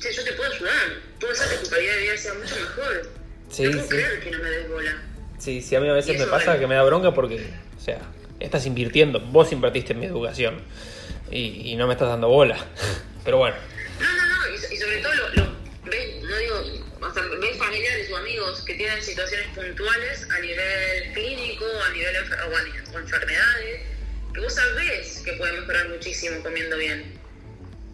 che, 0.00 0.12
yo 0.12 0.24
te 0.24 0.32
puedo 0.32 0.52
ayudar. 0.52 0.72
Puedo 1.20 1.32
hacer 1.32 1.48
que 1.58 1.64
tu 1.64 1.70
calidad 1.70 1.94
de 1.94 2.00
vida 2.02 2.16
sea 2.16 2.34
mucho 2.34 2.54
mejor. 2.56 3.10
Sí, 3.50 3.62
no 3.64 3.70
puedo 3.72 3.82
sí. 3.82 3.88
creer 3.90 4.20
que 4.20 4.30
no 4.30 4.38
me 4.38 4.50
des 4.50 4.68
bola. 4.68 5.02
Sí, 5.38 5.60
sí, 5.62 5.76
a 5.76 5.80
mí 5.80 5.88
a 5.88 5.92
veces 5.92 6.18
me 6.18 6.26
pasa 6.26 6.58
que 6.58 6.66
me 6.66 6.74
da 6.74 6.82
bronca 6.82 7.12
porque, 7.12 7.46
o 7.78 7.80
sea, 7.80 7.98
estás 8.40 8.66
invirtiendo, 8.66 9.20
vos 9.20 9.52
invertiste 9.52 9.92
en 9.92 10.00
mi 10.00 10.06
educación 10.06 10.62
y, 11.30 11.70
y 11.72 11.76
no 11.76 11.86
me 11.86 11.92
estás 11.94 12.08
dando 12.08 12.28
bola. 12.28 12.56
Pero 13.24 13.38
bueno, 13.38 13.56
No, 14.00 14.16
no, 14.16 14.26
no, 14.26 14.48
y, 14.54 14.74
y 14.74 14.76
sobre 14.76 14.98
todo 14.98 15.14
lo, 15.14 15.28
lo- 15.34 15.50
ves, 15.84 16.22
no 16.22 16.36
digo, 16.36 16.54
o 17.00 17.12
sea, 17.14 17.22
ves 17.40 17.56
familiares 17.58 18.10
o 18.10 18.16
amigos 18.16 18.62
que 18.64 18.74
tienen 18.74 19.02
situaciones 19.02 19.46
puntuales 19.54 20.26
a 20.30 20.38
nivel 20.40 21.12
clínico, 21.14 21.64
a 21.86 21.92
nivel 21.92 22.16
enfer- 22.16 22.40
o, 22.40 22.56
a 22.56 22.96
o 22.96 22.98
enfermedades, 22.98 23.80
que 24.34 24.40
vos 24.40 24.54
sabés 24.54 25.22
que 25.24 25.32
pueden 25.34 25.60
mejorar 25.60 25.88
muchísimo 25.88 26.42
comiendo 26.42 26.76
bien. 26.76 27.12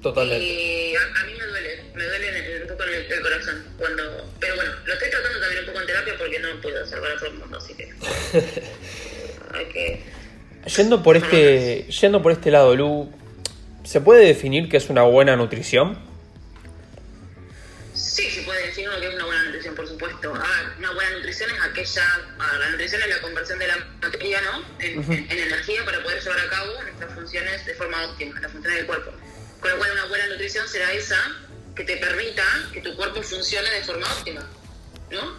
totalmente. 0.02 0.44
Y 0.44 0.94
a, 0.94 1.20
a 1.20 1.24
mí 1.24 1.32
me 1.38 1.46
duele, 1.46 1.82
me 1.94 2.04
duele 2.04 2.62
un 2.62 2.68
poco 2.68 2.84
en 2.84 2.94
el, 2.94 3.12
el 3.12 3.20
corazón. 3.22 3.64
cuando 3.78 4.32
Pero 4.38 4.54
bueno, 4.56 4.72
lo 4.84 4.92
estoy 4.92 5.10
tratando 5.10 5.40
también 5.40 5.60
un 5.60 5.66
poco 5.66 5.80
en 5.80 5.86
terapia 5.86 6.14
porque 6.18 6.38
no 6.38 6.60
puedo 6.60 6.86
salvar 6.86 7.12
a 7.12 7.16
todo 7.16 7.28
el 7.30 7.34
mundo, 7.34 7.56
así 7.58 7.74
que. 7.74 7.92
Hay 9.54 9.64
que. 9.66 10.02
Yendo 10.66 11.02
por 11.02 11.16
este, 11.16 11.87
yendo 11.90 12.23
por 12.23 12.32
este 12.32 12.50
lado, 12.50 12.75
Lu, 12.75 13.11
¿se 13.85 14.00
puede 14.00 14.25
definir 14.26 14.68
que 14.68 14.76
es 14.78 14.88
una 14.90 15.02
buena 15.02 15.37
nutrición? 15.37 15.99
Sí, 17.94 18.28
se 18.30 18.42
puede 18.42 18.66
decir 18.66 18.88
uno 18.88 18.99
que 19.00 19.08
es 19.08 19.14
una 19.14 19.25
buena 19.26 19.42
nutrición, 19.44 19.75
por 19.75 19.88
supuesto. 19.88 20.35
A 20.35 20.38
ver, 20.38 20.78
una 20.78 20.92
buena 20.92 21.11
nutrición 21.12 21.50
es 21.50 21.62
aquella. 21.62 22.04
a 22.38 22.50
ver, 22.52 22.61
la 22.61 22.70
nutrición 22.70 23.02
es 23.02 23.08
la 23.08 23.20
conversión 23.23 23.58
de 23.58 23.66
la 23.68 23.76
materia, 24.02 24.40
¿no? 24.42 24.62
En, 24.80 25.02
en- 25.12 25.30
en 25.30 25.38
energía 25.38 25.85
para 25.85 26.02
poder 26.02 26.20
llevar 26.23 26.38
a 26.40 26.49
cabo 26.50 26.82
nuestras 26.82 27.14
funciones 27.14 27.64
de 27.66 27.75
forma 27.75 28.04
óptima, 28.06 28.40
las 28.40 28.52
funciones 28.52 28.78
del 28.78 28.87
cuerpo. 28.87 29.12
Con 29.61 29.70
lo 29.70 29.78
cual, 29.78 29.90
una 29.92 30.04
buena 30.06 30.26
nutrición 30.26 30.68
será 30.68 30.92
esa 30.92 31.16
que 31.75 31.85
te 31.85 31.96
permita 31.96 32.42
que 32.73 32.80
tu 32.80 32.94
cuerpo 32.96 33.23
funcione 33.23 33.70
de 33.70 33.85
forma 33.85 34.06
óptima, 34.18 34.46
¿no? 35.11 35.35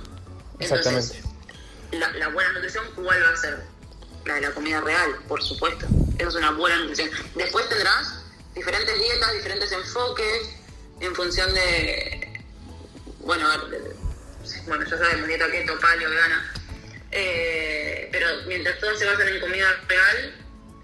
Exactamente. 0.59 1.21
la, 1.91 2.11
la 2.13 2.27
buena 2.29 2.53
nutrición, 2.53 2.85
¿cuál 2.95 3.21
va 3.23 3.29
a 3.29 3.37
ser? 3.37 3.57
La 4.27 4.35
de 4.35 4.41
la 4.41 4.51
comida 4.51 4.81
real, 4.81 5.15
por 5.27 5.41
supuesto. 5.41 5.87
Eso 6.17 6.29
es 6.29 6.35
una 6.35 6.51
buena 6.51 6.77
nutrición. 6.79 7.09
Después 7.35 7.69
tendrás 7.69 8.25
diferentes 8.53 8.99
dietas, 8.99 9.33
diferentes 9.33 9.71
enfoques 9.71 10.49
en 10.99 11.15
función 11.15 11.53
de. 11.53 12.43
Bueno, 13.19 13.47
bueno 14.65 14.83
ya 14.83 14.97
sabemos, 14.97 15.27
dieta 15.29 15.49
keto, 15.49 15.79
paleo, 15.79 16.09
vegana. 16.09 16.53
Eh, 17.11 18.09
pero 18.11 18.27
mientras 18.47 18.77
todas 18.79 18.99
se 18.99 19.05
basan 19.05 19.29
en 19.29 19.39
comida 19.39 19.79
real, 19.87 20.35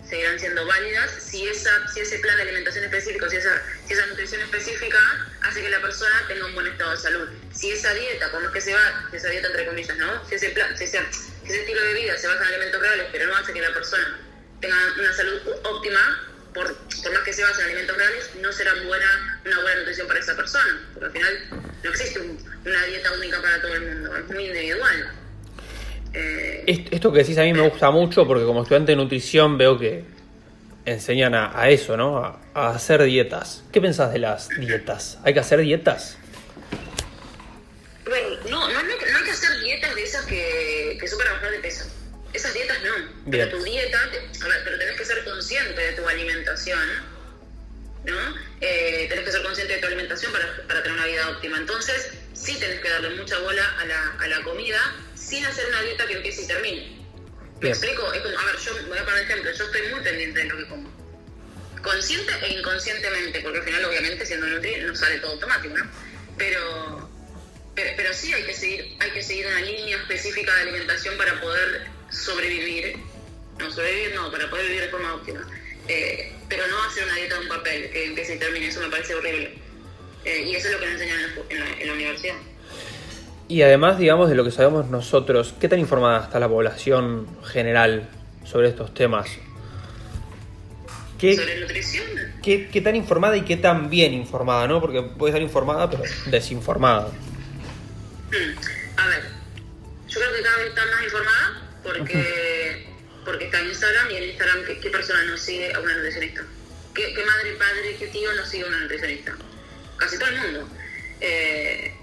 seguirán 0.09 0.39
siendo 0.39 0.65
válidas 0.65 1.11
si, 1.11 1.45
esa, 1.45 1.85
si 1.89 1.99
ese 1.99 2.19
plan 2.19 2.37
de 2.37 2.43
alimentación 2.43 2.85
específico, 2.85 3.29
si 3.29 3.35
esa, 3.35 3.61
si 3.85 3.93
esa 3.93 4.05
nutrición 4.05 4.41
específica 4.41 4.97
hace 5.41 5.61
que 5.61 5.69
la 5.69 5.81
persona 5.81 6.23
tenga 6.29 6.45
un 6.45 6.55
buen 6.55 6.67
estado 6.67 6.91
de 6.91 6.97
salud. 6.97 7.29
Si 7.51 7.71
esa 7.71 7.93
dieta, 7.93 8.31
como 8.31 8.45
es 8.45 8.53
que 8.53 8.61
se 8.61 8.73
va, 8.73 9.07
si 9.11 9.17
esa 9.17 9.27
dieta 9.27 9.47
entre 9.47 9.65
comillas, 9.65 9.97
¿no? 9.97 10.25
Si 10.29 10.35
ese 10.35 10.49
plan, 10.51 10.77
si 10.77 10.85
ese, 10.85 11.01
ese 11.45 11.59
estilo 11.61 11.81
de 11.81 11.93
vida 11.93 12.17
se 12.17 12.27
basa 12.27 12.41
en 12.41 12.47
alimentos 12.53 12.81
reales, 12.81 13.05
pero 13.11 13.27
no 13.27 13.35
hace 13.35 13.53
que 13.53 13.61
la 13.61 13.73
persona 13.73 14.19
tenga 14.61 14.75
una 14.99 15.13
salud 15.13 15.39
óptima, 15.63 15.99
por, 16.53 16.65
por 16.75 17.11
más 17.13 17.23
que 17.23 17.33
se 17.33 17.43
base 17.43 17.61
en 17.61 17.65
alimentos 17.67 17.97
reales, 17.97 18.29
no 18.41 18.51
será 18.51 18.73
buena, 18.85 19.41
una 19.45 19.59
buena 19.61 19.79
nutrición 19.79 20.07
para 20.07 20.19
esa 20.19 20.35
persona. 20.35 20.79
Porque 20.93 21.05
al 21.07 21.11
final 21.11 21.33
no 21.83 21.89
existe 21.89 22.19
un- 22.19 22.37
una 22.65 22.85
dieta 22.85 23.11
única 23.13 23.41
para 23.41 23.61
todo 23.61 23.73
el 23.73 23.81
mundo, 23.89 24.15
es 24.17 24.25
muy 24.29 24.45
individual. 24.45 25.11
Eh, 26.13 26.63
Est- 26.67 26.93
Esto 26.93 27.11
que 27.11 27.19
decís 27.19 27.37
a 27.39 27.41
mí 27.41 27.53
me 27.53 27.67
gusta 27.67 27.89
mucho 27.91 28.25
porque 28.27 28.45
como 28.45 28.61
estudiante 28.61 28.91
de 28.91 28.95
nutrición 28.97 29.57
veo 29.57 29.77
que 29.79 30.05
enseñan 30.85 31.33
a, 31.33 31.59
a 31.59 31.69
eso, 31.69 31.97
¿no? 31.97 32.19
A, 32.23 32.39
a 32.53 32.69
hacer 32.69 33.01
dietas. 33.03 33.63
¿Qué 33.71 33.81
pensás 33.81 34.13
de 34.13 34.19
las 34.19 34.49
dietas? 34.49 35.17
¿Hay 35.23 35.33
que 35.33 35.39
hacer 35.39 35.59
dietas? 35.61 36.17
Bueno, 38.05 38.27
no, 38.49 38.67
no, 38.69 38.83
no, 38.83 38.89
no 38.89 39.22
hay 40.03 40.25
que 40.25 40.27
que, 40.27 40.97
que 40.99 41.07
son 41.07 41.19
para 41.19 41.33
bajar 41.33 41.51
de 41.51 41.59
peso. 41.59 41.85
Esas 42.33 42.53
dietas 42.53 42.77
no. 42.83 42.95
Bien. 42.95 43.47
Pero 43.47 43.57
tu 43.57 43.63
dieta, 43.63 43.99
a 44.01 44.47
ver, 44.47 44.61
pero 44.63 44.77
tenés 44.79 44.97
que 44.97 45.05
ser 45.05 45.23
consciente 45.23 45.79
de 45.79 45.93
tu 45.93 46.07
alimentación, 46.07 46.89
¿no? 48.05 48.35
Eh, 48.61 49.05
tenés 49.09 49.25
que 49.25 49.31
ser 49.31 49.43
consciente 49.43 49.75
de 49.75 49.79
tu 49.79 49.87
alimentación 49.87 50.31
para, 50.31 50.67
para 50.67 50.83
tener 50.83 50.97
una 50.97 51.07
vida 51.07 51.29
óptima. 51.29 51.57
Entonces, 51.57 52.11
sí 52.33 52.57
tenés 52.59 52.81
que 52.81 52.89
darle 52.89 53.11
mucha 53.11 53.37
bola 53.39 53.77
a 53.79 53.85
la, 53.85 54.15
a 54.19 54.27
la 54.27 54.43
comida 54.43 54.79
sin 55.15 55.45
hacer 55.45 55.67
una 55.67 55.81
dieta 55.81 56.07
que 56.07 56.13
empiece 56.13 56.41
y 56.41 56.47
termine. 56.47 56.81
¿Me 56.81 57.59
Bien. 57.59 57.73
explico? 57.73 58.11
Es 58.11 58.21
como, 58.21 58.37
a 58.37 58.45
ver, 58.45 58.57
yo 58.57 58.87
voy 58.87 58.97
a 58.97 59.05
poner 59.05 59.23
ejemplo, 59.23 59.51
yo 59.51 59.65
estoy 59.65 59.87
muy 59.87 60.01
pendiente 60.01 60.39
de 60.39 60.45
lo 60.45 60.57
que 60.57 60.67
como. 60.67 60.93
Consciente 61.81 62.33
e 62.41 62.59
inconscientemente, 62.59 63.39
porque 63.41 63.59
al 63.59 63.63
final, 63.63 63.85
obviamente, 63.85 64.25
siendo 64.25 64.47
nutri, 64.47 64.77
no 64.81 64.95
sale 64.95 65.19
todo 65.19 65.33
automático, 65.33 65.77
¿no? 65.77 65.89
Pero, 66.37 67.02
pero, 67.75 67.89
pero 67.97 68.13
sí 68.13 68.33
hay 68.33 68.43
que 68.43 68.53
seguir, 68.53 68.95
hay 68.99 69.11
que 69.11 69.21
seguir 69.21 69.47
una 69.47 69.61
línea 69.61 69.97
específica 69.97 70.53
de 70.55 70.61
alimentación 70.63 71.17
para 71.17 71.39
poder 71.41 71.87
sobrevivir. 72.09 72.97
No, 73.59 73.69
sobrevivir 73.71 74.15
no, 74.15 74.31
para 74.31 74.49
poder 74.49 74.65
vivir 74.67 74.81
de 74.81 74.89
forma 74.89 75.13
óptima. 75.15 75.47
Eh, 75.87 76.31
pero 76.49 76.65
no 76.67 76.83
hacer 76.83 77.03
una 77.05 77.15
dieta 77.15 77.35
de 77.35 77.41
un 77.41 77.47
papel 77.49 77.89
que 77.91 78.05
empiece 78.05 78.35
y 78.35 78.39
termine, 78.39 78.67
eso 78.67 78.79
me 78.79 78.87
parece 78.89 79.15
horrible. 79.15 79.53
Eh, 80.25 80.45
y 80.47 80.55
eso 80.55 80.67
es 80.67 80.73
lo 80.73 80.79
que 80.79 80.85
nos 80.85 80.93
enseñan 81.01 81.19
en 81.19 81.25
la, 81.27 81.41
en 81.49 81.59
la- 81.59 81.81
en 81.81 81.87
la 81.87 81.93
universidad. 81.93 82.35
Y 83.49 83.61
además, 83.61 83.97
digamos, 83.99 84.29
de 84.29 84.35
lo 84.35 84.43
que 84.45 84.51
sabemos 84.51 84.87
nosotros, 84.89 85.53
¿qué 85.59 85.67
tan 85.67 85.79
informada 85.79 86.23
está 86.23 86.39
la 86.39 86.47
población 86.47 87.27
general 87.43 88.09
sobre 88.45 88.69
estos 88.69 88.93
temas? 88.93 89.27
¿Qué, 91.17 91.35
Sobre 91.35 91.59
nutrición, 91.59 92.03
qué, 92.41 92.67
qué 92.69 92.81
tan 92.81 92.95
informada 92.95 93.37
y 93.37 93.41
qué 93.43 93.55
tan 93.57 93.89
bien 93.89 94.13
informada, 94.13 94.67
no? 94.67 94.81
Porque 94.81 95.01
puede 95.01 95.31
estar 95.31 95.41
informada, 95.41 95.89
pero 95.89 96.03
desinformada. 96.27 97.09
Hmm. 98.33 98.57
A 98.97 99.07
ver, 99.09 99.23
yo 100.07 100.19
creo 100.19 100.33
que 100.33 100.41
cada 100.41 100.57
vez 100.57 100.69
está 100.69 100.85
más 100.87 101.03
informada 101.03 101.61
porque, 101.83 102.87
porque 103.23 103.45
está 103.45 103.59
en 103.59 103.67
Instagram 103.67 104.09
y 104.09 104.15
en 104.15 104.23
Instagram, 104.23 104.65
¿qué, 104.65 104.79
qué 104.79 104.89
persona 104.89 105.21
no 105.25 105.37
sigue 105.37 105.71
a 105.71 105.79
una 105.79 105.93
nutricionista? 105.93 106.43
¿Qué, 106.95 107.13
qué 107.13 107.25
madre, 107.25 107.53
padre, 107.53 107.95
qué 107.99 108.07
tío 108.07 108.33
no 108.33 108.43
sigue 108.43 108.63
a 108.63 108.67
una 108.69 108.79
nutricionista? 108.79 109.37
Casi 109.97 110.17
todo 110.17 110.29
el 110.29 110.37
mundo. 110.37 110.69
Eh, 111.21 111.93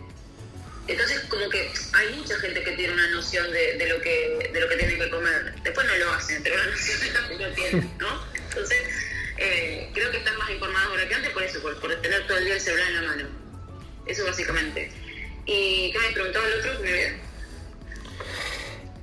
entonces, 0.87 1.20
como 1.28 1.49
que 1.50 1.68
hay 1.94 2.14
mucha 2.14 2.38
gente 2.38 2.62
que 2.62 2.72
tiene 2.72 2.94
una 2.94 3.08
noción 3.08 3.50
de, 3.50 3.76
de 3.76 3.88
lo 3.88 4.00
que 4.00 4.50
de 4.52 4.60
lo 4.60 4.68
que 4.68 4.76
tiene 4.76 4.99
que 4.99 5.10
comer. 5.10 5.54
Después 5.64 5.87
no 5.87 5.96
lo 5.96 6.12
hacen, 6.12 6.42
pero 6.44 6.56
la 6.56 6.66
noción 6.66 6.99
lo 7.40 7.52
tienen, 7.54 7.92
¿no? 7.99 8.25
Entonces, 8.34 8.78
eh, 9.37 9.90
creo 9.94 10.12
que 10.12 10.18
están 10.18 10.37
más 10.38 10.50
informados 10.50 10.90
ahora 10.90 11.08
que 11.08 11.14
antes 11.14 11.30
por 11.32 11.42
eso, 11.42 11.60
por, 11.60 11.80
por 11.80 12.00
tener 12.02 12.25
todo 12.28 12.38
el 12.38 12.44
día 12.44 12.54
el 12.54 12.60
celular 12.60 12.88
en 12.88 12.94
la 12.94 13.02
mano. 13.02 13.28
Eso 14.06 14.25
básicamente. 14.25 15.09
¿Y 15.47 15.92
qué 15.92 15.99
me 15.99 16.14
preguntaba 16.14 16.47
el 16.47 16.61
otro? 16.61 16.73
Me 16.73 16.90
olvidé. 16.90 17.30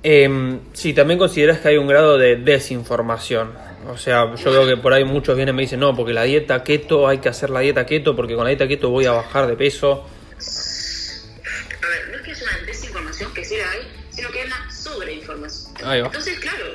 Eh, 0.02 0.58
sí, 0.72 0.94
también 0.94 1.18
consideras 1.18 1.60
que 1.60 1.68
hay 1.68 1.76
un 1.76 1.86
grado 1.86 2.18
de 2.18 2.36
desinformación. 2.36 3.52
O 3.88 3.96
sea, 3.96 4.34
yo 4.34 4.50
veo 4.50 4.66
que 4.66 4.76
por 4.76 4.92
ahí 4.92 5.04
muchos 5.04 5.34
vienen 5.36 5.54
y 5.54 5.56
me 5.56 5.62
dicen, 5.62 5.80
no, 5.80 5.94
porque 5.96 6.12
la 6.12 6.24
dieta 6.24 6.62
keto, 6.62 7.08
hay 7.08 7.18
que 7.18 7.28
hacer 7.28 7.50
la 7.50 7.60
dieta 7.60 7.86
keto, 7.86 8.14
porque 8.14 8.34
con 8.34 8.44
la 8.44 8.50
dieta 8.50 8.68
keto 8.68 8.90
voy 8.90 9.06
a 9.06 9.12
bajar 9.12 9.46
de 9.46 9.56
peso. 9.56 10.06
A 11.82 11.88
ver, 11.88 12.08
no 12.10 12.16
es 12.16 12.22
que 12.22 12.32
es 12.32 12.42
una 12.42 12.58
desinformación 12.66 13.32
que 13.32 13.44
sí 13.44 13.56
la 13.56 13.70
hay, 13.70 13.88
sino 14.10 14.30
que 14.30 14.40
es 14.40 14.46
una 14.46 14.70
sobreinformación. 14.70 15.74
Ahí 15.84 16.00
va. 16.00 16.06
Entonces, 16.08 16.38
claro, 16.38 16.66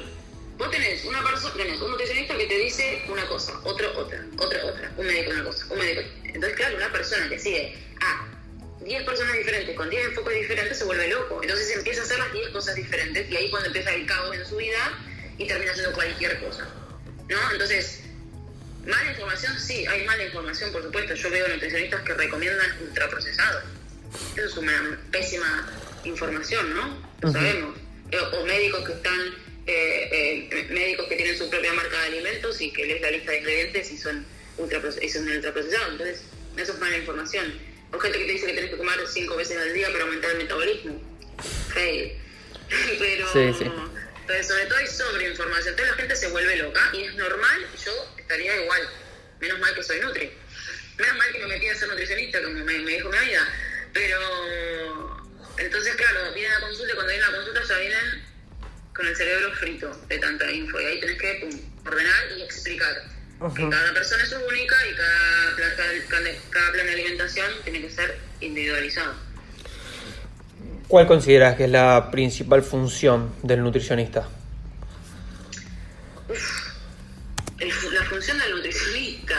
vos 0.58 0.72
tenés 0.72 1.06
una 1.06 1.22
persona, 1.24 1.54
tenés 1.56 1.82
un 1.82 1.92
nutricionista 1.92 2.36
que 2.38 2.46
te 2.46 2.58
dice 2.58 3.04
una 3.10 3.26
cosa, 3.28 3.54
otro 3.64 3.88
otra, 3.96 4.20
otra 4.38 4.66
otra, 4.66 4.92
un 4.98 5.06
médico 5.06 5.32
una 5.32 5.44
cosa, 5.44 5.66
un 5.70 5.78
médico. 5.78 6.02
Entonces, 6.24 6.56
claro, 6.56 6.78
una 6.78 6.92
persona 6.92 7.30
que 7.30 7.38
sigue 7.38 7.78
a 8.02 8.33
10 8.84 9.04
personas 9.04 9.34
diferentes 9.34 9.76
con 9.76 9.90
10 9.90 10.06
enfoques 10.08 10.36
diferentes 10.42 10.78
se 10.78 10.84
vuelve 10.86 11.08
loco. 11.10 11.40
Entonces 11.42 11.76
empieza 11.76 12.02
a 12.02 12.04
hacer 12.06 12.20
las 12.20 12.34
10 12.34 12.50
cosas 12.50 12.76
diferentes 12.76 13.30
y 13.30 13.36
ahí 13.36 13.50
cuando 13.50 13.68
empieza 13.68 13.94
el 13.94 14.06
caos 14.06 14.36
en 14.36 14.46
su 14.46 14.58
vida 14.58 15.00
y 15.38 15.48
termina 15.48 15.72
haciendo 15.72 15.94
cualquier 15.94 16.40
cosa. 16.40 16.68
¿No? 17.30 17.52
Entonces, 17.52 18.00
Mala 18.86 19.12
información, 19.12 19.58
sí, 19.58 19.86
hay 19.88 20.04
mala 20.06 20.26
información, 20.26 20.70
por 20.74 20.84
supuesto. 20.84 21.14
Yo 21.14 21.30
veo 21.30 21.48
nutricionistas 21.48 22.02
que 22.02 22.14
recomiendan 22.16 22.70
ultraprocesados. 22.82 23.64
Eso 24.36 24.46
es 24.46 24.58
una 24.58 25.00
pésima 25.10 25.72
información, 26.04 26.74
¿no? 26.76 27.02
Lo 27.22 27.32
sabemos. 27.32 27.78
Eh, 28.12 28.18
O 28.34 28.46
médicos 28.46 28.86
que 28.86 28.92
están, 28.92 29.22
eh, 29.68 30.50
eh, 30.52 30.68
médicos 30.72 31.08
que 31.08 31.16
tienen 31.16 31.38
su 31.38 31.50
propia 31.50 31.72
marca 31.72 31.98
de 32.02 32.08
alimentos 32.08 32.60
y 32.60 32.74
que 32.74 32.86
lees 32.86 33.02
la 33.02 33.12
lista 33.12 33.32
de 33.32 33.38
ingredientes 33.40 33.90
y 33.90 33.98
son, 33.98 34.26
ultraproce- 34.58 35.02
y 35.02 35.08
son 35.08 35.30
ultraprocesados. 35.30 35.88
Entonces, 35.94 36.22
eso 36.58 36.74
es 36.74 36.80
mala 36.80 36.98
información. 36.98 37.54
O 37.94 38.00
gente 38.00 38.18
que 38.18 38.26
te 38.26 38.32
dice 38.32 38.46
que 38.48 38.54
tenés 38.54 38.72
que 38.72 38.78
comer 38.78 39.00
cinco 39.08 39.36
veces 39.36 39.58
al 39.58 39.74
día 39.74 39.88
para 39.92 40.04
aumentar 40.04 40.32
el 40.32 40.38
metabolismo. 40.38 41.02
Fail. 41.74 42.14
Pero, 43.00 43.28
Sí, 43.34 43.54
sí. 43.60 43.72
pero 44.26 44.44
sobre 44.44 44.66
todo 44.66 44.78
hay 44.78 44.88
sobreinformación. 44.88 45.70
Entonces 45.70 45.92
la 45.92 45.98
gente 46.02 46.16
se 46.16 46.28
vuelve 46.30 46.56
loca 46.58 46.90
y 46.94 47.04
es 47.04 47.14
normal, 47.16 47.68
yo 47.86 48.16
estaría 48.18 48.62
igual. 48.64 48.90
Menos 49.40 49.60
mal 49.60 49.76
que 49.76 49.84
soy 49.84 50.00
nutri. 50.00 50.32
Menos 50.98 51.18
mal 51.18 51.32
que 51.34 51.40
me 51.40 51.48
metí 51.48 51.68
a 51.68 51.76
ser 51.76 51.90
nutricionista, 51.90 52.42
como 52.42 52.56
me, 52.64 52.80
me 52.80 52.92
dijo 52.94 53.10
mi 53.10 53.18
amiga. 53.18 53.48
Pero, 53.94 55.26
entonces, 55.58 55.96
claro, 55.96 56.34
vienen 56.34 56.52
a 56.54 56.60
la 56.60 56.66
consulta 56.66 56.94
y 56.94 56.96
cuando 56.96 57.12
vienen 57.12 57.28
a 57.28 57.32
la 57.32 57.38
consulta 57.38 57.64
ya 57.68 57.78
vienen 57.78 58.26
con 58.96 59.08
el 59.08 59.16
cerebro 59.16 59.54
frito 59.56 60.06
de 60.08 60.18
tanta 60.20 60.52
info. 60.52 60.80
Y 60.80 60.86
ahí 60.86 61.00
tenés 61.00 61.20
que 61.20 61.34
pum, 61.42 61.62
ordenar 61.86 62.32
y 62.38 62.42
explicar. 62.44 63.04
Que 63.52 63.62
Ujú. 63.64 63.70
cada 63.72 63.94
persona 63.94 64.24
es 64.24 64.32
única 64.32 64.76
y 64.90 64.96
cada 64.96 65.56
plan, 65.58 65.72
cada, 66.10 66.24
cada- 66.50 66.72
plan 66.72 66.86
de 66.86 66.92
alimentación 66.94 67.52
tiene 67.66 67.82
que 67.82 67.90
ser 67.90 68.18
individualizado. 68.40 69.14
¿Cuál 70.88 71.08
consideras 71.08 71.56
que 71.58 71.66
es 71.66 71.70
la 71.70 72.10
principal 72.10 72.64
función 72.64 73.34
del 73.44 73.62
nutricionista? 73.64 74.28
El- 77.60 77.94
la 77.94 78.04
función 78.06 78.38
del 78.40 78.52
nutricionista. 78.56 79.36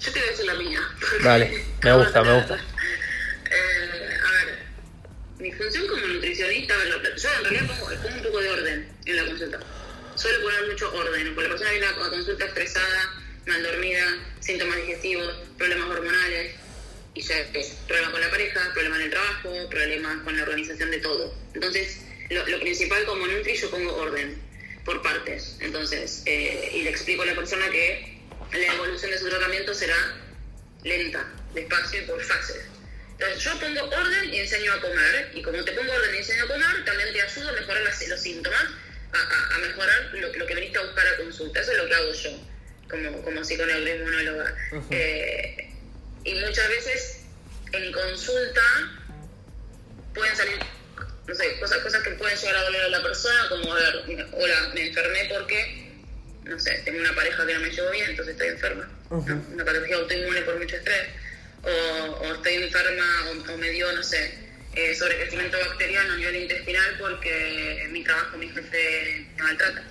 Yo 0.00 0.12
te 0.12 0.18
voy 0.18 0.28
a 0.28 0.30
decir 0.32 0.46
la 0.46 0.54
mía. 0.54 0.80
Vale, 1.22 1.64
me 1.84 1.92
gusta, 1.96 2.22
me 2.24 2.34
gusta. 2.34 2.54
Eh, 2.56 4.18
a 4.26 4.32
ver, 4.32 4.58
mi 5.38 5.52
función 5.52 5.86
como 5.86 6.06
nutricionista, 6.06 6.74
yo 7.16 7.28
en 7.38 7.44
realidad 7.44 7.66
pongo, 7.66 7.86
pongo 8.02 8.16
un 8.16 8.22
poco 8.22 8.38
de 8.40 8.48
orden 8.50 8.88
en 9.06 9.16
la 9.16 9.24
consulta. 9.26 9.60
Suelo 10.20 10.42
poner 10.42 10.66
mucho 10.66 10.92
orden, 10.92 11.34
porque 11.34 11.48
la 11.48 11.54
persona 11.54 11.70
viene 11.70 11.86
a 11.86 11.94
consulta 11.94 12.44
estresada, 12.44 13.14
mal 13.46 13.62
dormida, 13.62 14.04
síntomas 14.40 14.76
digestivos, 14.76 15.34
problemas 15.56 15.88
hormonales, 15.88 16.54
y 17.14 17.22
ya 17.22 17.38
es 17.38 17.68
problemas 17.88 18.10
con 18.12 18.20
la 18.20 18.30
pareja, 18.30 18.70
problemas 18.74 18.98
en 18.98 19.04
el 19.06 19.10
trabajo, 19.10 19.68
problemas 19.70 20.22
con 20.22 20.36
la 20.36 20.42
organización 20.42 20.90
de 20.90 20.98
todo. 20.98 21.34
Entonces, 21.54 22.00
lo, 22.28 22.46
lo 22.46 22.60
principal 22.60 23.04
como 23.06 23.26
Nutri, 23.26 23.56
yo 23.56 23.70
pongo 23.70 23.94
orden 23.96 24.38
por 24.84 25.00
partes. 25.02 25.56
Entonces, 25.60 26.22
eh, 26.26 26.70
y 26.74 26.82
le 26.82 26.90
explico 26.90 27.22
a 27.22 27.26
la 27.26 27.34
persona 27.34 27.70
que 27.70 28.20
la 28.52 28.74
evolución 28.74 29.10
de 29.12 29.18
su 29.18 29.28
tratamiento 29.28 29.72
será 29.74 29.96
lenta, 30.84 31.26
despacio 31.54 32.02
y 32.02 32.04
por 32.04 32.22
fases. 32.22 32.60
Entonces, 33.12 33.42
yo 33.42 33.58
pongo 33.58 33.84
orden 33.84 34.34
y 34.34 34.38
enseño 34.40 34.72
a 34.74 34.80
comer, 34.82 35.30
y 35.34 35.42
como 35.42 35.64
te 35.64 35.72
pongo 35.72 35.90
orden 35.92 36.14
y 36.14 36.18
enseño 36.18 36.44
a 36.44 36.48
comer, 36.48 36.84
también 36.84 37.12
te 37.12 37.22
ayudo 37.22 37.48
a 37.48 37.52
mejorar 37.52 37.82
las- 37.82 38.06
los 38.08 38.20
síntomas, 38.20 38.64
a, 39.12 39.58
mejorar 39.58 40.10
lo, 40.12 40.32
lo 40.36 40.46
que 40.46 40.54
viniste 40.54 40.78
a 40.78 40.82
buscar 40.82 41.06
a 41.06 41.16
consulta. 41.16 41.60
Eso 41.60 41.72
es 41.72 41.78
lo 41.78 41.86
que 41.86 41.94
hago 41.94 42.12
yo, 42.12 42.30
como, 42.88 43.22
como 43.22 43.44
psiconeuroinmunóloga. 43.44 44.54
Ujú. 44.72 44.86
Eh, 44.90 45.70
y 46.24 46.34
muchas 46.34 46.68
veces 46.68 47.20
en 47.72 47.92
consulta 47.92 48.62
pueden 50.14 50.36
salir, 50.36 50.58
no 51.26 51.34
sé, 51.34 51.58
cosas, 51.60 51.78
cosas 51.78 52.02
que 52.02 52.10
pueden 52.12 52.36
llegar 52.36 52.56
a 52.56 52.62
doler 52.64 52.82
a 52.82 52.88
la 52.88 53.02
persona, 53.02 53.48
como, 53.48 53.72
a 53.72 53.76
ver, 53.76 54.28
hola, 54.32 54.70
me 54.74 54.88
enfermé 54.88 55.30
porque, 55.32 55.92
no 56.44 56.58
sé, 56.58 56.82
tengo 56.84 57.00
una 57.00 57.14
pareja 57.14 57.46
que 57.46 57.54
no 57.54 57.60
me 57.60 57.70
llevo 57.70 57.90
bien, 57.90 58.10
entonces 58.10 58.32
estoy 58.32 58.48
enferma. 58.48 58.88
Una 59.10 59.64
patología 59.64 59.96
autoinmune 59.96 60.42
por 60.42 60.58
mucho 60.58 60.76
estrés. 60.76 61.08
O, 61.62 61.68
o 61.68 62.34
estoy 62.34 62.54
enferma 62.54 63.04
o, 63.26 63.52
o 63.52 63.56
me 63.58 63.70
dio, 63.70 63.92
no 63.92 64.02
sé, 64.02 64.49
eh, 64.74 64.94
sobrecrecimiento 64.94 65.58
bacteriano 65.58 66.14
a 66.14 66.16
nivel 66.16 66.36
intestinal 66.36 66.96
porque 66.98 67.82
en 67.82 67.92
mi 67.92 68.04
trabajo 68.04 68.36
mi 68.36 68.48
jefe 68.48 69.26
me 69.36 69.42
maltrata. 69.42 69.82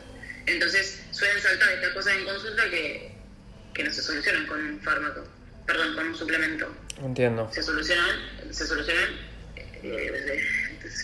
Entonces 0.45 1.03
suelen 1.11 1.41
saltar 1.41 1.71
estas 1.73 1.89
cosas 1.91 2.15
en 2.17 2.25
consulta 2.25 2.69
que, 2.69 3.11
que 3.73 3.83
no 3.83 3.91
se 3.91 4.01
solucionan 4.01 4.47
con 4.47 4.59
un 4.59 4.79
fármaco, 4.81 5.23
perdón, 5.65 5.95
con 5.95 6.07
un 6.07 6.15
suplemento 6.15 6.73
Entiendo. 7.03 7.49
se 7.51 7.61
solucionan, 7.61 8.09
se 8.49 8.65
solucionan 8.65 9.09
eh, 9.83 10.11
desde 10.11 10.43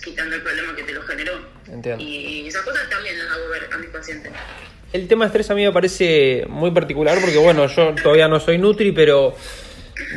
quitando 0.04 0.36
el 0.36 0.42
problema 0.42 0.76
que 0.76 0.84
te 0.84 0.94
lo 0.94 1.02
generó. 1.04 1.34
Entiendo. 1.68 2.04
Y 2.04 2.48
esas 2.48 2.62
cosas 2.64 2.90
también 2.90 3.18
las 3.18 3.32
hago 3.32 3.50
ver 3.50 3.70
a 3.72 3.78
mis 3.78 3.90
pacientes. 3.90 4.32
El 4.94 5.08
tema 5.08 5.26
estrés 5.26 5.50
a 5.50 5.56
mí 5.56 5.66
me 5.66 5.72
parece 5.72 6.46
muy 6.48 6.72
particular 6.72 7.20
porque, 7.20 7.38
bueno, 7.38 7.68
yo 7.68 7.94
todavía 8.02 8.28
no 8.28 8.40
soy 8.40 8.58
Nutri, 8.58 8.92
pero 8.92 9.36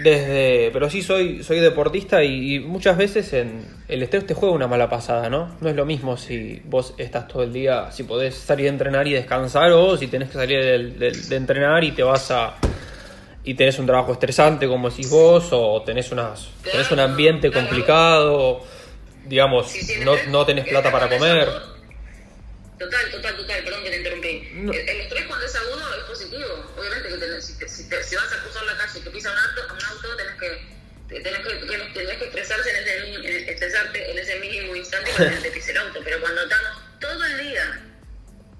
desde 0.03 0.71
pero 0.73 0.91
sí 0.91 1.03
soy 1.03 1.43
soy 1.43 1.61
deportista 1.61 2.23
y, 2.25 2.55
y 2.57 2.61
muchas 2.61 2.97
veces 2.97 3.33
en 3.33 3.65
el 3.89 4.03
estrés 4.03 4.27
te 4.27 4.35
juega 4.35 4.55
una 4.55 4.67
mala 4.67 4.89
pasada, 4.89 5.29
¿no? 5.31 5.57
No 5.61 5.69
es 5.69 5.77
lo 5.77 5.87
mismo 5.87 6.17
si 6.17 6.61
vos 6.65 6.95
estás 6.99 7.29
todo 7.29 7.43
el 7.45 7.53
día, 7.53 7.91
si 7.93 8.03
podés 8.03 8.35
salir 8.35 8.67
a 8.67 8.71
entrenar 8.71 9.07
y 9.07 9.13
descansar 9.13 9.71
o 9.73 9.97
si 9.97 10.09
tenés 10.09 10.29
que 10.29 10.35
salir 10.35 10.61
del- 10.63 10.99
del- 10.99 11.29
de, 11.29 11.37
entrenar 11.37 11.85
y 11.85 11.93
te 11.93 12.03
vas 12.03 12.31
a 12.31 12.55
y 13.45 13.55
tenés 13.55 13.79
un 13.79 13.87
trabajo 13.87 14.13
estresante 14.13 14.67
como 14.67 14.91
decís 14.91 15.09
vos 15.11 15.49
o 15.53 15.83
tenés 15.83 16.11
unas 16.13 16.49
tenés 16.71 16.91
un 16.91 17.01
ambiente 17.01 17.51
complicado, 17.51 18.63
digamos, 19.27 19.73
no, 20.05 20.13
no 20.31 20.45
tenés 20.45 20.67
plata 20.69 20.91
para 20.91 21.09
comer. 21.09 21.49
Total, 22.79 23.11
total, 23.11 23.37
total, 23.37 23.65
perdón 23.65 23.83
que 23.85 23.91
te 23.91 23.97
interrumpí. 23.99 24.43
No. 24.55 24.73
El, 24.73 24.89
el 24.89 25.01
que 27.39 27.43
si, 27.47 27.59
te- 27.59 27.69
si, 27.69 27.89
te- 27.89 28.03
si 28.03 28.17
vas 28.17 28.33
a 28.33 28.43
cruzar 28.43 28.65
la 28.65 28.77
calle 28.77 28.99
y 28.99 29.03
te 29.03 29.11
pisa 29.11 29.31
un 29.31 29.39
auto, 29.39 29.75
un 29.75 29.85
auto 29.85 30.17
tenés 30.17 30.35
que 30.37 30.79
te- 31.09 31.21
tenés 31.21 31.41
que, 31.47 31.55
tenés, 31.67 31.95
tenés 31.95 32.17
que 32.19 32.25
estresarse 32.27 32.71
en 32.71 32.77
ese, 32.77 32.99
en- 33.39 33.49
estresarte 33.49 34.11
en 34.11 34.19
ese 34.19 34.39
mínimo 34.41 34.75
instante 34.77 35.11
que 35.17 35.25
te 35.43 35.51
pise 35.53 35.71
el 35.73 35.77
auto. 35.79 36.01
Pero 36.05 36.21
cuando 36.21 36.43
estamos 36.43 36.83
todo 37.01 37.25
el 37.25 37.39
día 37.49 37.81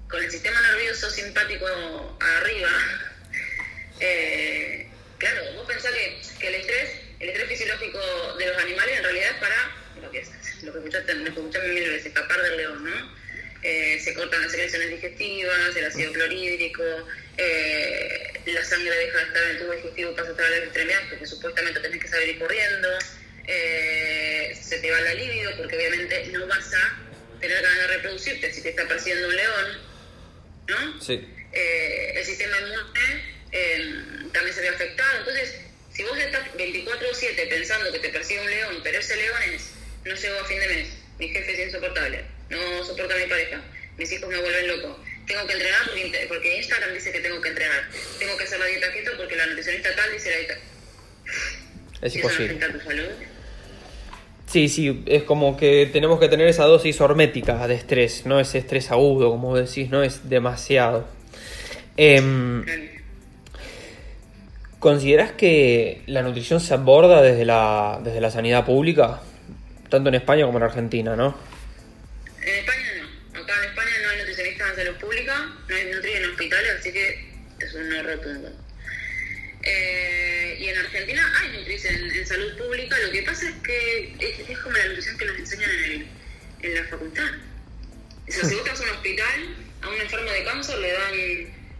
con 0.09 0.23
el 0.23 0.31
sistema 0.31 0.59
nervioso 0.61 1.09
simpático 1.09 2.17
arriba, 2.21 2.69
eh, 3.99 4.87
claro, 5.17 5.41
vos 5.55 5.67
pensás 5.67 5.91
que, 5.91 6.21
que 6.39 6.47
el 6.47 6.55
estrés, 6.55 6.89
el 7.19 7.29
estrés 7.29 7.49
fisiológico 7.49 7.99
de 8.37 8.47
los 8.47 8.57
animales 8.57 8.97
en 8.97 9.03
realidad 9.03 9.29
es 9.31 9.37
para 9.37 9.75
lo 10.01 10.11
que, 10.11 10.19
es- 10.19 10.63
lo 10.63 10.71
que 10.73 10.79
escuchaste, 10.79 11.13
lo 11.15 11.23
que 11.25 11.29
escuchaste 11.31 11.67
mil 11.67 11.89
veces, 11.89 12.05
escapar 12.07 12.41
del 12.41 12.57
león, 12.57 12.83
¿no? 12.83 13.19
Eh, 13.61 13.99
se 14.01 14.13
cortan 14.13 14.41
las 14.41 14.51
secreciones 14.51 14.89
digestivas, 14.89 15.75
el 15.75 15.85
ácido 15.85 16.13
clorhídrico, 16.13 16.81
eh, 17.39 18.41
la 18.45 18.63
sangre 18.65 18.95
deja 18.95 19.17
de 19.17 19.23
estar 19.23 19.43
en 19.43 19.49
el 19.49 19.59
tubo 19.59 19.71
digestivo 19.73 20.11
y 20.11 20.15
pasa 20.15 20.27
a 20.27 20.31
estar 20.31 20.45
en 20.45 20.51
las 20.51 20.63
extremidades 20.63 21.07
porque 21.09 21.25
supuestamente 21.25 21.79
tenés 21.79 22.01
que 22.01 22.07
salir 22.07 22.29
ir 22.29 22.39
corriendo, 22.39 22.89
eh, 23.47 24.57
se 24.61 24.79
te 24.79 24.91
va 24.91 24.99
la 25.01 25.13
libido 25.13 25.55
porque 25.57 25.75
obviamente 25.75 26.27
no 26.27 26.47
vas 26.47 26.73
a 26.73 26.99
tener 27.39 27.61
ganas 27.61 27.77
de 27.77 27.87
reproducirte 27.87 28.53
si 28.53 28.61
te 28.61 28.69
está 28.69 28.87
persiguiendo 28.87 29.27
un 29.27 29.35
león, 29.35 29.77
¿no? 30.67 31.01
Sí. 31.01 31.27
eh, 31.53 32.13
el 32.15 32.25
sistema 32.25 32.57
inmune 32.59 33.39
eh, 33.51 33.95
también 34.33 34.53
se 34.53 34.61
ve 34.61 34.69
afectado. 34.69 35.19
Entonces, 35.19 35.55
si 35.93 36.03
vos 36.03 36.17
estás 36.17 36.45
24-7 36.55 37.49
pensando 37.49 37.91
que 37.91 37.99
te 37.99 38.09
persigue 38.09 38.41
un 38.41 38.49
león, 38.49 38.79
pero 38.83 38.99
ese 38.99 39.15
león 39.15 39.37
es, 39.53 39.71
no 40.05 40.15
llegó 40.15 40.39
a 40.39 40.45
fin 40.45 40.59
de 40.59 40.67
mes, 40.67 40.89
mi 41.17 41.29
jefe 41.29 41.53
es 41.53 41.67
insoportable, 41.67 42.23
no 42.49 42.83
soporta 42.83 43.15
a 43.15 43.17
mi 43.17 43.25
pareja, 43.25 43.61
mis 43.97 44.11
hijos 44.11 44.29
me 44.29 44.37
vuelven 44.37 44.67
loco, 44.67 45.03
tengo 45.29 45.45
que 45.45 45.53
entrenar 45.53 45.81
porque, 45.85 46.25
porque 46.27 46.57
Instagram 46.57 46.93
dice 46.93 47.11
que 47.11 47.19
tengo 47.19 47.39
que 47.39 47.49
entrenar, 47.49 47.81
tengo 48.17 48.35
que 48.35 48.43
hacer 48.43 48.59
la 48.59 48.65
dieta 48.65 48.91
keto 48.91 49.11
porque 49.15 49.35
la 49.35 49.45
nutricionista 49.45 49.89
tal 49.95 50.11
dice 50.11 50.31
la 50.31 50.37
dieta. 50.37 50.53
Es 52.01 52.15
¿Y 52.15 52.19
eso 52.19 52.27
no 52.27 52.33
imposible. 52.33 52.45
afecta 52.45 52.65
a 52.65 52.79
tu 52.79 52.79
salud? 52.79 53.09
Sí, 54.47 54.67
sí, 54.67 55.03
es 55.05 55.23
como 55.23 55.55
que 55.55 55.87
tenemos 55.93 56.19
que 56.19 56.27
tener 56.27 56.47
esa 56.47 56.65
dosis 56.65 56.99
hormética 56.99 57.67
de 57.67 57.75
estrés, 57.75 58.25
no 58.25 58.39
ese 58.39 58.57
estrés 58.57 58.89
agudo, 58.89 59.29
como 59.29 59.55
decís, 59.55 59.91
no 59.91 60.01
es 60.01 60.27
demasiado. 60.27 61.07
Em, 61.95 62.65
¿Considerás 64.79 65.33
que 65.33 66.01
la 66.07 66.23
nutrición 66.23 66.59
se 66.59 66.73
aborda 66.73 67.21
desde 67.21 67.45
la, 67.45 67.99
desde 68.03 68.19
la 68.19 68.31
sanidad 68.31 68.65
pública? 68.65 69.21
Tanto 69.89 70.09
en 70.09 70.15
España 70.15 70.45
como 70.45 70.57
en 70.57 70.63
Argentina, 70.63 71.15
¿no? 71.15 71.35
Hospitales, 76.39 76.71
así 76.79 76.91
que 76.93 77.29
es 77.59 77.73
un 77.73 77.89
no 77.89 78.03
rotundo. 78.03 78.49
Eh, 79.63 80.57
y 80.59 80.67
en 80.69 80.77
Argentina 80.77 81.33
hay 81.41 81.57
nutris 81.57 81.83
en, 81.85 82.11
en 82.11 82.25
salud 82.25 82.57
pública, 82.57 82.97
lo 82.99 83.11
que 83.11 83.23
pasa 83.23 83.49
es 83.49 83.55
que 83.55 84.15
es, 84.19 84.49
es 84.49 84.57
como 84.59 84.75
la 84.77 84.85
nutrición 84.87 85.17
que 85.17 85.25
nos 85.25 85.37
enseñan 85.37 85.69
en, 85.69 85.83
el- 85.91 86.07
en 86.61 86.75
la 86.75 86.83
facultad. 86.85 87.27
O 88.27 88.31
sea, 88.31 88.45
si 88.45 88.55
vos 88.55 88.65
vas 88.65 88.79
a 88.79 88.83
un 88.83 88.89
hospital, 88.89 89.55
a 89.81 89.89
un 89.89 89.95
enfermo 89.95 90.29
de 90.31 90.43
cáncer 90.45 90.77
le 90.79 90.91
dan 90.93 91.13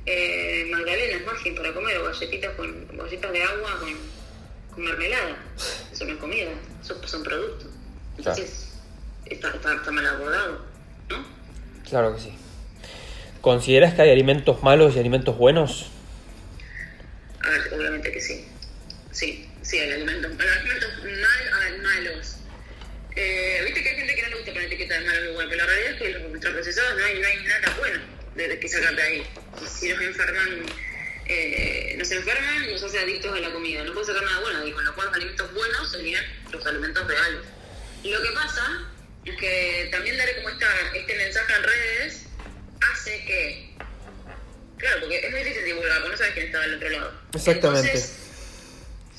eh, 0.06 0.66
magdalenas 0.72 1.22
margen 1.26 1.56
para 1.56 1.74
comer 1.74 1.98
o 2.00 2.06
galletitas 2.06 2.54
con 2.56 2.98
galletas 2.98 3.32
de 3.32 3.44
agua 3.44 3.80
con, 3.80 3.94
con 4.74 4.84
mermelada. 4.84 5.38
Eso 5.94 6.06
no 6.06 6.14
es 6.14 6.18
comida, 6.20 6.50
eso 6.84 7.02
son 7.08 7.24
productos. 7.24 7.70
Entonces, 8.18 8.74
está, 9.26 9.52
está, 9.54 9.76
está 9.76 9.92
mal 9.92 10.06
abordado, 10.06 10.66
¿no? 11.10 11.26
Claro 11.88 12.16
que 12.16 12.22
sí. 12.24 12.34
¿Consideras 13.42 13.94
que 13.94 14.02
hay 14.02 14.12
alimentos 14.12 14.62
malos 14.64 14.96
y 14.96 15.00
alimentos 15.00 15.38
buenos? 15.38 15.92
A 17.42 17.50
ver, 17.50 17.74
obviamente 17.74 18.12
que 18.12 18.20
sí. 18.20 18.46
Sí, 19.12 19.50
sí, 19.62 19.80
hay 19.80 19.94
alimentos, 19.94 20.32
hay 20.40 20.48
alimentos 20.48 20.90
malos. 21.82 22.36
Eh, 23.16 23.62
Viste 23.66 23.82
que 23.82 23.90
hay 23.90 23.96
gente 23.96 24.16
que 24.16 24.22
no 24.24 24.30
le 24.30 24.36
gusta 24.36 24.52
poner 24.52 24.68
etiqueta 24.68 25.00
de 25.00 25.06
malo 25.06 25.32
y 25.32 25.34
bueno, 25.34 25.50
pero 25.50 25.66
la 25.66 25.72
realidad 25.72 25.92
es 25.94 26.02
que 26.02 26.10
los 26.10 26.32
ultraprocesados 26.32 27.00
no 27.00 27.06
hay, 27.06 27.20
no 27.20 27.28
hay 27.28 27.38
nada 27.44 27.76
bueno 27.78 28.00
de, 28.36 28.60
que 28.60 28.68
sacar 28.68 28.96
de 28.96 29.02
ahí. 29.02 29.28
Si 29.68 29.90
nos 29.90 30.02
enferman, 30.02 30.66
eh, 31.26 31.96
nos 31.98 32.12
enferman, 32.12 32.72
nos 32.72 32.84
hace 32.84 33.00
adictos 33.00 33.38
a 33.38 33.40
la 33.40 33.52
comida. 33.52 33.84
No 33.86 33.94
puedo 33.94 34.06
sacar 34.06 34.24
nada 34.24 34.40
bueno 34.42 34.60
ahí, 34.60 34.72
con 34.72 34.84
lo 34.84 34.94
cual 34.96 35.08
los 35.08 35.16
alimentos 35.16 35.54
buenos 35.54 35.92
serían 35.92 36.26
los 36.52 36.66
alimentos 36.66 37.08
reales. 37.08 37.42
Y 38.04 38.12
lo 38.12 38.22
que 38.22 38.32
pasa 38.32 38.92
es 39.24 39.36
que 39.38 39.88
también 39.92 40.18
daré 40.18 40.36
como 40.36 40.50
esta, 40.50 40.68
este 40.94 41.16
mensaje 41.16 41.54
en 41.54 41.64
redes 41.64 42.29
hace 42.82 43.26
que 43.26 43.70
Claro, 44.80 45.02
porque 45.02 45.18
es 45.18 45.32
muy 45.32 45.44
difícil 45.44 45.66
divulgar, 45.66 45.98
porque 45.98 46.12
no 46.12 46.18
sabes 46.18 46.34
quién 46.34 46.46
está 46.46 46.62
del 46.62 46.76
otro 46.76 46.90
lado. 46.90 47.14
Exactamente. 47.36 47.88
Entonces, 47.88 48.16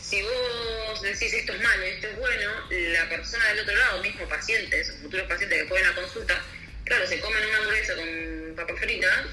si 0.01 0.23
vos 0.23 1.03
decís 1.03 1.35
esto 1.35 1.53
es 1.53 1.61
malo, 1.61 1.83
esto 1.83 2.07
es 2.09 2.17
bueno, 2.17 2.51
la 2.71 3.09
persona 3.11 3.47
del 3.49 3.61
otro 3.61 3.77
lado, 3.77 4.03
mismo 4.03 4.27
pacientes, 4.27 4.97
futuros 5.03 5.29
pacientes 5.29 5.63
que 5.63 5.69
pueden 5.69 5.87
a 5.87 5.95
consulta, 5.95 6.43
claro, 6.85 7.07
se 7.07 7.21
comen 7.21 7.45
una 7.47 7.59
hamburguesa 7.59 7.95
con 7.95 8.55
papas 8.57 8.81
fritas 8.81 9.27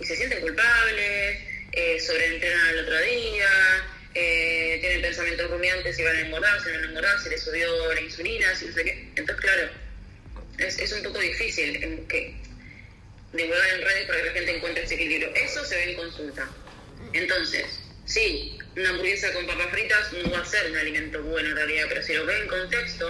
y 0.00 0.04
se 0.04 0.16
sienten 0.16 0.40
culpables, 0.40 1.38
eh, 1.72 2.00
sobreentrenan 2.04 2.66
al 2.66 2.78
otro 2.80 3.00
día, 3.02 3.48
eh, 4.14 4.78
tienen 4.80 5.02
pensamientos 5.02 5.48
rumiantes 5.48 5.94
si 5.94 6.02
van 6.02 6.16
a 6.16 6.20
engordar, 6.20 6.60
si 6.60 6.68
no 6.68 6.74
van 6.74 6.84
a 6.84 6.88
engordar, 6.88 7.22
si 7.22 7.30
les 7.30 7.42
subió 7.44 7.94
la 7.94 8.00
insulina, 8.00 8.54
si 8.56 8.66
no 8.66 8.74
sé 8.74 8.82
qué. 8.82 9.08
Entonces, 9.14 9.36
claro, 9.36 9.70
es, 10.58 10.78
es 10.80 10.92
un 10.92 11.02
poco 11.04 11.20
difícil 11.20 11.76
en 11.84 12.08
que 12.08 12.45
divulgar 13.36 13.68
en 13.74 13.82
redes 13.82 14.06
para 14.06 14.18
que 14.18 14.26
la 14.26 14.32
gente 14.32 14.56
encuentre 14.56 14.84
ese 14.84 14.94
equilibrio. 14.94 15.34
Eso 15.34 15.64
se 15.64 15.76
ve 15.76 15.90
en 15.90 15.96
consulta. 15.96 16.48
Entonces, 17.12 17.80
sí, 18.04 18.58
una 18.76 18.90
hamburguesa 18.90 19.32
con 19.32 19.46
papas 19.46 19.68
fritas 19.70 20.12
no 20.12 20.30
va 20.30 20.40
a 20.40 20.44
ser 20.44 20.70
un 20.70 20.76
alimento 20.76 21.22
bueno 21.22 21.48
en 21.50 21.56
realidad, 21.56 21.86
pero 21.88 22.02
si 22.02 22.14
lo 22.14 22.26
ves 22.26 22.42
en 22.42 22.48
contexto 22.48 23.08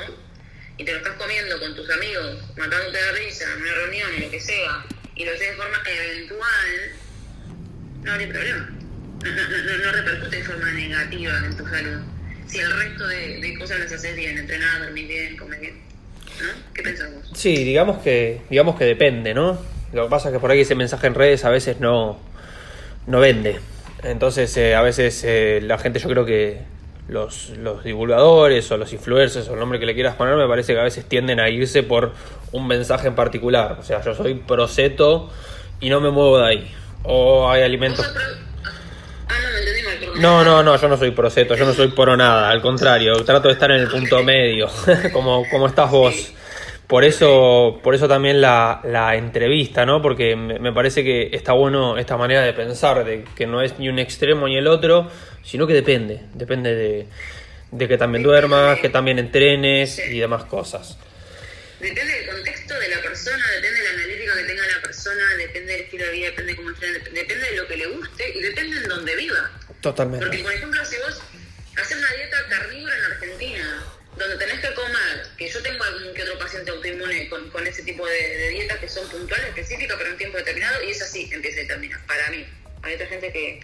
y 0.79 0.85
te 0.85 0.93
lo 0.93 0.99
estás 0.99 1.15
comiendo 1.15 1.59
con 1.59 1.75
tus 1.75 1.89
amigos, 1.91 2.43
matándote 2.57 2.99
de 2.99 3.13
risa 3.13 3.53
en 3.53 3.63
una 3.63 3.75
reunión 3.75 4.21
lo 4.21 4.31
que 4.31 4.41
sea, 4.41 4.85
y 5.15 5.25
lo 5.25 5.33
haces 5.33 5.51
de 5.51 5.57
forma 5.57 5.83
eventual, 5.87 6.93
no 8.03 8.13
habría 8.13 8.29
problema. 8.29 8.71
No, 9.25 9.33
no, 9.33 9.79
no, 9.79 9.93
repercute 9.93 10.37
de 10.37 10.45
forma 10.45 10.71
negativa 10.73 11.39
en 11.45 11.57
tu 11.57 11.67
salud. 11.67 12.01
Si 12.47 12.59
el 12.59 12.73
resto 12.79 13.07
de, 13.09 13.41
de 13.41 13.59
cosas 13.59 13.81
las 13.81 13.93
haces 13.93 14.15
bien, 14.15 14.39
entrenar, 14.39 14.83
dormir 14.83 15.09
bien, 15.09 15.37
comer 15.37 15.59
bien. 15.59 15.83
¿No? 16.41 16.75
¿Qué 16.75 16.83
pensás 16.83 17.13
vos? 17.13 17.31
Sí, 17.35 17.65
digamos 17.65 18.03
que, 18.03 18.43
digamos 18.51 18.79
que 18.79 18.85
depende, 18.85 19.33
¿no? 19.35 19.76
Lo 19.93 20.05
que 20.05 20.11
pasa 20.11 20.29
es 20.29 20.35
que 20.35 20.41
por 20.41 20.51
ahí 20.51 20.61
ese 20.61 20.75
mensaje 20.75 21.07
en 21.07 21.15
redes 21.15 21.45
a 21.45 21.51
veces 21.51 21.81
no, 21.81 22.19
no 23.07 23.21
vende. 23.21 23.59
Entonces, 24.03 24.57
eh, 24.57 24.75
a 24.75 24.83
veces 24.83 25.23
eh, 25.25 25.61
la 25.63 25.79
gente, 25.79 25.99
yo 25.99 26.09
creo 26.09 26.25
que 26.25 26.61
los, 27.09 27.51
los 27.51 27.83
divulgadores 27.85 28.71
o 28.73 28.77
los 28.77 28.93
influencers 28.93 29.49
o 29.49 29.55
el 29.55 29.61
nombre 29.61 29.79
que 29.79 29.87
le 29.87 29.95
quieras 29.95 30.17
poner, 30.17 30.37
me 30.37 30.47
parece 30.49 30.75
que 30.75 30.81
a 30.81 30.85
veces 30.85 31.05
tienden 31.09 31.41
a 31.41 31.49
irse 31.49 31.83
por 31.83 32.13
un 32.53 32.67
mensaje 32.67 33.09
en 33.09 33.15
particular. 33.15 33.77
O 33.81 33.83
sea, 33.83 34.03
yo 34.03 34.15
soy 34.15 34.35
proceto 34.35 35.31
y 35.81 35.89
no 35.89 36.01
me 36.01 36.11
muevo 36.11 36.39
de 36.39 36.47
ahí. 36.49 36.75
O 37.05 37.49
hay 37.49 37.63
alimentos. 37.63 38.05
¿Vos 38.05 38.15
sos 38.15 38.23
pro- 38.23 38.47
Ah, 39.29 39.35
no. 40.21 40.45
No, 40.45 40.63
no, 40.63 40.77
yo 40.77 40.89
no 40.89 40.97
soy 40.97 41.11
proceto, 41.11 41.55
yo 41.57 41.65
no 41.65 41.75
soy 41.75 41.89
pro 41.89 42.17
nada, 42.17 42.49
al 42.51 42.63
contrario, 42.63 43.13
trato 43.25 43.49
de 43.49 43.55
estar 43.55 43.71
en 43.71 43.81
el 43.81 43.89
punto 43.89 44.23
medio, 44.23 44.69
como, 45.13 45.43
como 45.51 45.67
estás 45.67 45.91
vos. 45.91 46.33
Por 46.87 47.05
eso, 47.05 47.81
por 47.83 47.95
eso 47.97 48.07
también 48.07 48.41
la, 48.41 48.81
la 48.85 49.17
entrevista, 49.17 49.85
¿no? 49.85 50.01
Porque 50.01 50.37
me, 50.37 50.61
me 50.61 50.73
parece 50.73 51.03
que 51.03 51.31
está 51.33 51.53
bueno 51.53 51.99
esta 51.99 52.17
manera 52.17 52.43
de 52.43 52.53
pensar, 52.53 53.05
de 53.05 53.25
que 53.37 53.47
no 53.47 53.61
es 53.61 53.77
ni 53.79 53.89
un 53.89 53.99
extremo 53.99 54.47
ni 54.47 54.57
el 54.57 54.69
otro, 54.69 55.11
sino 55.43 55.67
que 55.67 55.75
depende, 55.75 56.21
depende 56.35 56.75
de, 56.77 57.07
de 57.73 57.89
que 57.89 57.99
también 57.99 58.23
duermas, 58.23 58.79
que 58.79 58.89
también 58.89 59.19
entrenes 59.19 59.99
y 59.99 60.21
demás 60.21 60.45
cosas. 60.45 60.97
Depende 61.81 62.05
del 62.21 62.27
contexto 62.31 62.79
de 62.79 62.89
la 62.89 63.03
persona, 63.03 63.45
depende 63.57 63.81
de 63.81 63.85
la 63.85 63.91
analítica 63.91 64.33
que 64.37 64.45
tenga 64.45 64.63
la 64.77 64.83
persona, 64.83 65.23
depende 65.39 65.73
del 65.73 65.81
estilo 65.83 66.07
de 66.07 66.13
vida, 66.13 66.27
depende 66.29 66.53
de 66.53 66.57
cómo 66.57 66.69
entrene, 66.71 66.99
dep- 66.99 67.11
depende 67.11 67.51
de 67.51 67.57
lo 67.57 67.67
que 67.67 67.77
le 67.77 67.87
guste 67.87 68.25
y 68.33 68.43
depende 68.43 68.81
de 68.81 68.87
donde 68.87 69.17
viva. 69.17 69.51
Porque, 69.67 69.81
Totalmente. 69.83 70.39
por 70.39 70.53
ejemplo, 70.53 70.85
si 70.85 70.97
vos 70.99 71.21
haces 71.83 71.99
una 71.99 72.09
dieta 72.17 72.37
carnívora 72.49 72.95
en 72.97 73.05
Argentina 73.13 73.56
donde 74.17 74.37
tenés 74.37 74.61
que 74.61 74.75
comer, 74.75 75.29
que 75.37 75.49
yo 75.49 75.63
tengo 75.63 75.85
algún 75.85 76.15
que 76.15 76.23
otro 76.23 76.39
paciente 76.39 76.71
autoinmune 76.71 77.29
con, 77.29 77.51
con 77.51 77.67
ese 77.67 77.83
tipo 77.83 78.07
de, 78.07 78.39
de 78.39 78.49
dietas 78.51 78.79
que 78.79 78.89
son 78.89 79.09
puntuales, 79.09 79.49
específicas, 79.49 79.97
para 79.97 80.11
un 80.11 80.17
tiempo 80.17 80.39
determinado, 80.39 80.83
y 80.83 80.91
es 80.91 81.03
así, 81.03 81.29
empieza 81.33 81.61
y 81.61 81.67
termina, 81.67 82.03
para 82.07 82.31
mí. 82.31 82.47
Hay 82.83 82.95
otra 82.95 83.07
gente 83.07 83.33
que, 83.33 83.61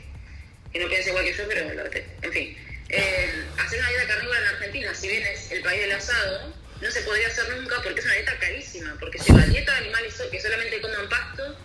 que 0.72 0.78
no 0.78 0.88
piensa 0.88 1.08
igual 1.10 1.24
que 1.24 1.32
yo, 1.32 1.48
pero 1.48 1.72
lo 1.72 1.84
En 2.22 2.32
fin, 2.32 2.56
eh, 2.90 3.44
hacer 3.58 3.78
una 3.78 3.88
dieta 3.88 4.06
carnívora 4.08 4.40
en 4.40 4.46
Argentina, 4.46 4.94
si 4.94 5.08
bien 5.08 5.26
es 5.26 5.50
el 5.52 5.62
país 5.62 5.80
del 5.80 5.92
asado, 5.92 6.54
no 6.80 6.90
se 6.90 7.00
podría 7.02 7.28
hacer 7.28 7.48
nunca 7.56 7.80
porque 7.82 8.00
es 8.00 8.06
una 8.06 8.14
dieta 8.14 8.38
carísima, 8.38 8.96
porque 9.00 9.18
si 9.18 9.32
la 9.32 9.46
dieta 9.46 9.72
de 9.72 9.78
animales 9.78 10.14
que 10.30 10.40
solamente 10.40 10.80
coman 10.80 11.08
pasto, 11.08 11.56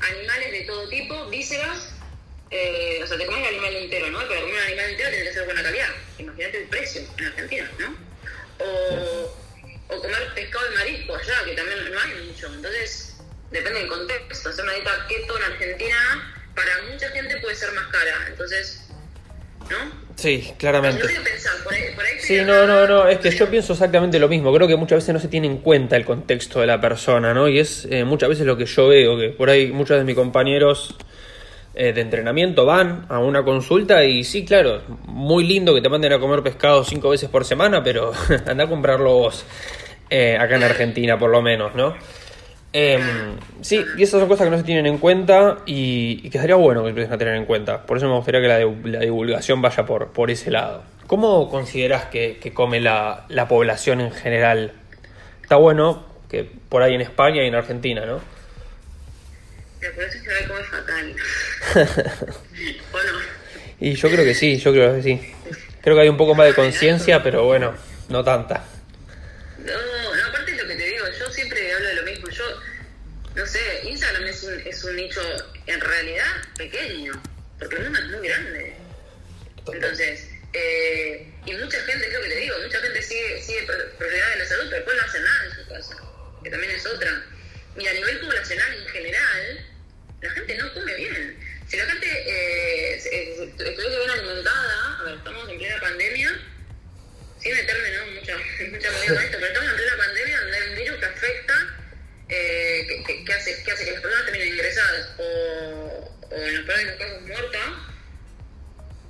animales 0.00 0.50
de 0.50 0.60
todo 0.62 0.88
tipo, 0.88 1.26
vísceras, 1.26 1.92
eh, 2.50 3.00
o 3.02 3.06
sea, 3.06 3.18
te 3.18 3.26
comes 3.26 3.42
el 3.42 3.54
animal 3.54 3.76
entero, 3.76 4.10
¿no? 4.10 4.26
Pero 4.26 4.40
comer 4.40 4.56
un 4.56 4.62
animal 4.62 4.90
entero 4.90 5.10
tiene 5.10 5.24
que 5.26 5.32
ser 5.32 5.44
buena 5.44 5.62
calidad. 5.62 5.88
Imagínate 6.18 6.58
el 6.58 6.68
precio 6.68 7.02
en 7.18 7.24
Argentina, 7.26 7.70
¿no? 7.78 8.05
O, 8.58 9.94
o 9.94 10.00
comer 10.00 10.34
pescado 10.34 10.64
y 10.72 10.74
marisco 10.74 11.14
allá, 11.14 11.44
que 11.44 11.52
también 11.52 11.90
no 11.92 12.00
hay 12.00 12.26
mucho. 12.26 12.46
Entonces, 12.46 13.16
depende 13.50 13.80
del 13.80 13.88
contexto. 13.88 14.48
Hacer 14.48 14.64
una 14.64 14.74
dieta 14.74 15.06
keto 15.08 15.36
en 15.36 15.42
Argentina, 15.44 16.34
para 16.54 16.70
mucha 16.90 17.08
gente 17.10 17.36
puede 17.38 17.54
ser 17.54 17.72
más 17.72 17.86
cara. 17.88 18.26
Entonces, 18.28 18.88
¿no? 19.70 20.06
Sí, 20.16 20.54
claramente. 20.58 21.02
No 21.02 21.08
sé 21.08 21.14
qué 21.14 21.20
pensar, 21.20 21.52
por 21.62 21.74
ahí, 21.74 21.82
por 21.94 22.04
ahí 22.04 22.12
Sí, 22.20 22.40
no, 22.42 22.66
no, 22.66 22.86
no, 22.86 23.06
es 23.06 23.18
que 23.18 23.30
yo 23.30 23.50
pienso 23.50 23.74
exactamente 23.74 24.18
lo 24.18 24.28
mismo. 24.28 24.52
Creo 24.54 24.66
que 24.66 24.76
muchas 24.76 24.96
veces 24.96 25.12
no 25.12 25.20
se 25.20 25.28
tiene 25.28 25.46
en 25.46 25.58
cuenta 25.58 25.96
el 25.96 26.04
contexto 26.04 26.60
de 26.60 26.66
la 26.66 26.80
persona, 26.80 27.34
¿no? 27.34 27.48
Y 27.48 27.58
es 27.58 27.86
eh, 27.90 28.04
muchas 28.04 28.30
veces 28.30 28.46
lo 28.46 28.56
que 28.56 28.64
yo 28.64 28.88
veo, 28.88 29.18
que 29.18 29.28
por 29.28 29.50
ahí 29.50 29.70
muchos 29.70 29.98
de 29.98 30.04
mis 30.04 30.14
compañeros 30.14 30.96
eh, 31.76 31.92
de 31.92 32.00
entrenamiento 32.00 32.64
van 32.64 33.06
a 33.08 33.18
una 33.20 33.44
consulta 33.44 34.04
y 34.04 34.24
sí, 34.24 34.44
claro, 34.44 34.80
muy 35.06 35.44
lindo 35.46 35.74
que 35.74 35.80
te 35.82 35.88
manden 35.88 36.12
a 36.14 36.18
comer 36.18 36.42
pescado 36.42 36.82
cinco 36.84 37.10
veces 37.10 37.28
por 37.28 37.44
semana, 37.44 37.82
pero 37.82 38.12
anda 38.46 38.64
a 38.64 38.68
comprarlo 38.68 39.12
vos, 39.12 39.44
eh, 40.10 40.36
acá 40.40 40.56
en 40.56 40.64
Argentina 40.64 41.18
por 41.18 41.30
lo 41.30 41.42
menos, 41.42 41.74
¿no? 41.74 41.94
Em, 42.72 43.36
sí, 43.62 43.82
y 43.96 44.02
esas 44.02 44.20
son 44.20 44.28
cosas 44.28 44.46
que 44.46 44.50
no 44.50 44.58
se 44.58 44.64
tienen 44.64 44.86
en 44.86 44.98
cuenta 44.98 45.58
y, 45.64 46.28
que 46.28 46.38
sería 46.38 46.56
bueno 46.56 46.82
que 46.82 46.90
empiecen 46.90 47.12
a 47.14 47.18
tener 47.18 47.34
en 47.36 47.46
cuenta. 47.46 47.86
Por 47.86 47.96
eso 47.96 48.06
me 48.06 48.14
gustaría 48.16 48.40
que 48.42 48.48
la, 48.48 48.60
div- 48.60 48.84
la 48.84 49.00
divulgación 49.00 49.62
vaya 49.62 49.86
por, 49.86 50.08
por 50.08 50.30
ese 50.30 50.50
lado. 50.50 50.82
¿Cómo 51.06 51.48
consideras 51.48 52.06
que, 52.06 52.36
que 52.38 52.52
come 52.52 52.80
la, 52.80 53.24
la 53.28 53.48
población 53.48 54.00
en 54.02 54.10
general? 54.10 54.72
Está 55.40 55.56
bueno 55.56 56.04
que 56.28 56.44
por 56.44 56.82
ahí 56.82 56.94
en 56.94 57.00
España 57.00 57.42
y 57.44 57.46
en 57.46 57.54
Argentina, 57.54 58.04
¿no? 58.04 58.18
La 59.86 59.92
población 59.92 60.24
general 60.24 60.48
come 60.48 60.64
fatal. 60.64 61.16
¿O 62.92 63.02
no? 63.02 63.20
Y 63.78 63.94
yo 63.94 64.10
creo 64.10 64.24
que 64.24 64.34
sí, 64.34 64.58
yo 64.58 64.72
creo 64.72 64.96
que 64.96 65.02
sí. 65.02 65.34
Creo 65.82 65.94
que 65.94 66.02
hay 66.02 66.08
un 66.08 66.16
poco 66.16 66.34
más 66.34 66.46
de 66.48 66.54
conciencia, 66.54 67.22
pero 67.22 67.44
bueno, 67.44 67.76
no 68.08 68.24
tanta. 68.24 68.64
No, 69.58 69.72
no, 70.16 70.28
aparte 70.28 70.52
de 70.52 70.62
lo 70.62 70.68
que 70.68 70.74
te 70.74 70.86
digo, 70.88 71.04
yo 71.16 71.30
siempre 71.30 71.72
hablo 71.72 71.88
de 71.88 71.94
lo 71.94 72.02
mismo. 72.02 72.28
Yo, 72.28 72.44
no 73.36 73.46
sé, 73.46 73.60
Instagram 73.84 74.24
es 74.24 74.42
un, 74.42 74.60
es 74.60 74.82
un 74.82 74.96
nicho 74.96 75.20
en 75.66 75.80
realidad 75.80 76.26
pequeño, 76.56 77.12
porque 77.58 77.76
el 77.76 77.84
mundo 77.84 78.00
es 78.00 78.06
muy 78.06 78.28
grande. 78.28 78.74
Entonces, 79.72 80.28
eh, 80.52 81.32
y 81.44 81.52
mucha 81.52 81.78
gente, 81.82 82.06
es 82.06 82.12
lo 82.12 82.22
que 82.22 82.28
te 82.28 82.36
digo, 82.36 82.56
mucha 82.64 82.80
gente 82.80 83.02
sigue, 83.02 83.42
sigue 83.42 83.62
profesional 83.62 84.32
de 84.32 84.38
la 84.38 84.46
salud, 84.46 84.64
pero 84.64 84.76
después 84.76 84.96
no 84.96 85.02
hace 85.04 85.20
nada 85.20 85.44
en 85.44 85.52
su 85.52 85.68
casa, 85.68 85.96
que 86.42 86.50
también 86.50 86.72
es 86.72 86.86
otra. 86.86 87.22
Y 87.78 87.86
a 87.86 87.92
nivel 87.92 88.20
poblacional 88.20 88.74
en 88.74 88.88
general, 88.88 89.66
la 90.26 90.34
gente 90.34 90.56
no 90.58 90.72
come 90.74 90.94
bien. 90.96 91.36
Si 91.68 91.76
la 91.76 91.86
gente 91.86 92.06
eh, 92.06 93.00
eh, 93.12 93.52
estuviese 93.58 93.98
bien 93.98 94.10
alimentada, 94.10 94.98
a 95.00 95.02
ver, 95.04 95.14
estamos 95.16 95.48
en 95.48 95.58
plena 95.58 95.80
pandemia, 95.80 96.40
sin 97.40 97.54
meterme 97.54 97.90
¿no? 97.90 98.06
mucha, 98.12 98.36
mucha 98.70 98.88
con 98.92 99.02
esto, 99.24 99.38
pero 99.40 99.46
estamos 99.46 99.70
en 99.70 99.76
plena 99.76 99.96
pandemia 99.96 100.40
donde 100.40 100.56
hay 100.56 100.68
un 100.70 100.76
virus 100.76 100.98
que 100.98 101.06
afecta, 101.06 101.54
eh, 102.28 102.86
que, 102.88 103.04
que- 103.04 103.24
que 103.24 103.32
hace, 103.32 103.62
que 103.64 103.72
hace 103.72 103.84
que 103.84 103.92
las 103.92 104.00
personas 104.02 104.26
terminen 104.26 104.48
ingresadas 104.54 105.08
o, 105.18 106.18
o 106.30 106.36
en 106.36 106.56
los 106.56 106.66
peores 106.66 106.84
de 106.86 106.90
los 106.92 106.98
casos 107.00 107.22
muertas, 107.22 107.60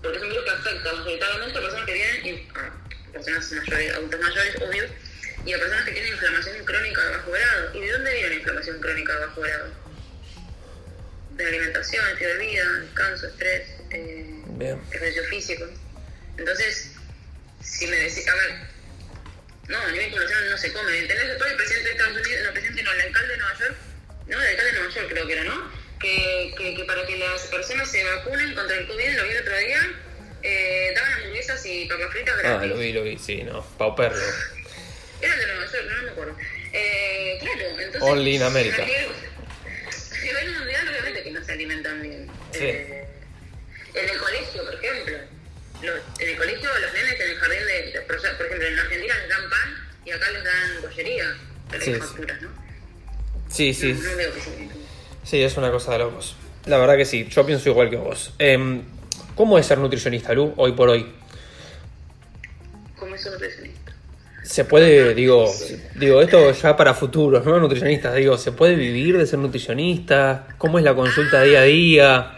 porque 0.03 0.17
es 0.19 0.23
un 0.23 0.29
virus 0.31 0.45
que 0.45 0.51
afecta 0.51 0.93
mayoritariamente 0.93 1.59
a 1.59 1.63
personas 1.63 1.87
que 1.87 1.93
tienen, 1.95 2.49
a 2.57 3.13
personas 3.13 3.53
mayores, 3.53 3.95
adultos 3.95 4.21
mayores, 4.21 4.57
obvio, 4.63 4.85
y 5.47 5.53
a 5.53 5.59
personas 5.59 5.85
que 5.85 5.93
tienen 5.93 6.13
inflamación 6.13 6.65
crónica 6.65 7.05
de 7.05 7.11
bajo 7.17 7.31
grado. 7.31 7.75
¿Y 7.75 7.81
de 7.81 7.93
dónde 7.93 8.13
viene 8.15 8.29
la 8.29 8.35
inflamación 8.35 8.81
crónica 8.81 9.13
de 9.15 9.27
bajo 9.27 9.41
grado? 9.41 9.86
De 11.37 11.47
alimentación, 11.47 12.07
estilo 12.13 12.31
de 12.31 12.39
vida, 12.39 12.65
descanso, 12.81 13.27
estrés, 13.27 13.63
eh, 13.91 14.25
Bien. 14.57 14.81
ejercicio 14.91 15.25
físico. 15.25 15.67
Entonces, 16.39 16.93
si 17.63 17.87
me 17.87 17.97
decís, 17.97 18.27
a 18.29 18.35
ver, 18.35 18.55
no, 19.69 19.79
a 19.79 19.91
nivel 19.91 20.11
poblacional 20.13 20.51
no 20.51 20.59
se 20.59 20.73
come. 20.73 20.99
¿Entendés 20.99 21.37
todo 21.39 21.49
el 21.49 21.57
presidente 21.57 21.89
de 21.89 21.95
Estados 21.95 22.17
Unidos, 22.17 22.41
no, 22.43 22.49
el 22.49 22.53
presidente 22.53 22.83
no, 22.83 22.93
el 22.93 23.01
alcalde 23.01 23.33
de 23.33 23.39
Nueva 23.39 23.59
York, 23.59 23.77
no, 24.29 24.41
el 24.43 24.49
alcalde 24.49 24.73
de 24.73 24.79
Nueva 24.79 24.95
York 24.95 25.09
creo 25.11 25.27
que 25.27 25.33
era, 25.33 25.45
¿no? 25.45 25.73
Que, 26.01 26.55
que, 26.57 26.75
que 26.75 26.85
para 26.85 27.07
que 27.07 27.17
las 27.19 27.43
personas 27.43 27.91
se 27.91 28.05
vacunen 28.05 28.55
contra 28.55 28.77
el 28.77 28.87
COVID, 28.87 29.17
lo 29.17 29.25
vi 29.25 29.31
el 29.31 29.43
otro 29.43 29.59
día, 29.59 29.95
eh, 30.43 30.93
daban 30.95 31.13
hamburguesas 31.15 31.67
y 31.67 31.87
papas 31.87 32.13
fritas 32.13 32.39
gratis. 32.39 32.61
Ah, 32.63 32.67
lo 32.67 32.77
vi, 32.79 32.93
lo 32.93 33.03
vi, 33.03 33.19
sí, 33.19 33.43
no. 33.43 33.63
Pauperlo. 33.77 34.23
Era 35.21 35.37
de 35.37 35.47
Nueva 35.47 35.67
York, 35.73 35.85
no, 35.89 36.03
me 36.03 36.11
acuerdo. 36.11 36.37
Eh, 36.73 37.39
claro, 37.41 37.81
entonces... 37.81 38.03
Only 38.03 38.37
in 38.37 38.43
America. 38.43 38.83
A 38.83 38.87
Sí. 42.59 42.65
Eh, 42.65 43.09
en 43.95 44.09
el 44.11 44.19
colegio, 44.19 44.65
por 44.65 44.75
ejemplo. 44.75 45.17
Los- 45.83 46.21
en 46.21 46.29
el 46.31 46.37
colegio, 46.37 46.69
los 46.81 46.93
nenes 46.95 47.21
en 47.21 47.31
el 47.31 47.37
jardín 47.37 47.59
de, 47.67 48.01
Por 48.07 48.17
ejemplo, 48.17 48.47
en 48.67 48.79
Argentina 48.79 49.15
les 49.19 49.29
dan 49.29 49.51
pan 49.51 49.89
y 50.05 50.11
acá 50.11 50.31
les 50.31 50.45
dan 50.45 50.83
bollería. 50.83 51.25
Pero 51.71 51.85
Sí, 51.85 51.91
hay 51.91 51.97
sí. 51.97 52.01
facturas, 52.01 52.43
¿no? 52.43 52.49
Sí, 53.49 53.75
sí, 53.75 53.93
No, 53.93 54.11
no 54.11 54.17
veo 54.17 54.35
que 54.35 54.41
se 54.41 54.69
sí, 55.25 55.43
es 55.43 55.57
una 55.57 55.71
cosa 55.71 55.93
de 55.93 55.99
locos. 55.99 56.37
La 56.67 56.79
verdad 56.79 56.97
que 56.97 57.05
sí, 57.05 57.29
yo 57.31 57.45
pienso 57.47 57.69
igual 57.69 57.91
que 57.91 57.97
vos. 57.97 58.33
Em, 58.39 58.83
¿Cómo 59.35 59.59
es 59.59 59.67
ser 59.67 59.79
nutricionista, 59.79 60.33
Lu, 60.33 60.55
hoy 60.57 60.73
por 60.73 60.89
hoy? 60.89 61.07
¿Cómo 62.99 63.15
es 63.15 63.25
un 63.27 63.33
nutricionista? 63.33 63.93
Se 64.43 64.65
puede, 64.65 65.13
digo, 65.15 65.53
digo, 65.97 66.23
esto 66.23 66.53
ya 66.53 66.77
para 66.77 66.95
futuros, 66.95 67.45
¿no? 67.45 67.59
Nutricionistas, 67.59 68.15
digo, 68.15 68.39
¿se 68.39 68.53
puede 68.53 68.77
vivir 68.77 69.19
de 69.19 69.27
ser 69.27 69.39
nutricionista? 69.41 70.47
¿Cómo 70.57 70.79
es 70.79 70.85
la 70.85 70.95
consulta 70.95 71.43
día 71.43 71.61
a 71.61 71.65
día? 71.65 72.33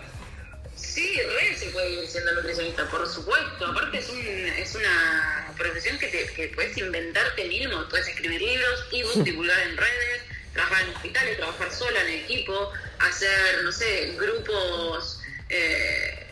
Puedes 7.89 8.09
escribir 8.09 8.41
libros, 8.41 8.87
ebooks, 8.93 9.25
divulgar 9.25 9.59
en 9.61 9.77
redes, 9.77 10.23
trabajar 10.53 10.85
en 10.85 10.95
hospitales, 10.95 11.37
trabajar 11.37 11.73
sola 11.73 12.03
en 12.03 12.25
equipo, 12.25 12.73
hacer, 12.99 13.63
no 13.65 13.73
sé, 13.73 14.17
grupos, 14.19 15.21
eh, 15.49 16.27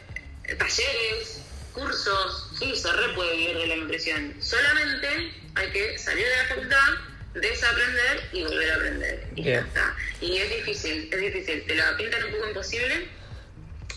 talleres, 0.59 1.41
cursos. 1.73 2.51
Sí, 2.59 2.75
se 2.77 2.93
re 2.93 3.15
puede 3.15 3.37
vivir 3.37 3.59
de 3.59 3.67
la 3.67 3.77
nutrición. 3.77 4.35
Solamente 4.41 5.33
hay 5.55 5.71
que 5.71 5.99
salir 5.99 6.25
de 6.27 6.37
la 6.37 6.45
facultad, 6.49 6.89
desaprender 7.35 8.29
y 8.33 8.43
volver 8.45 8.71
a 8.71 8.75
aprender. 8.77 9.27
Y 9.37 9.43
ya 9.45 9.61
está. 9.61 9.97
Y 10.21 10.37
es 10.39 10.57
difícil, 10.57 11.09
es 11.13 11.21
difícil. 11.21 11.67
Te 11.67 11.75
la 11.75 11.97
pintan 11.97 12.25
un 12.25 12.33
poco 12.33 12.49
imposible 12.49 13.17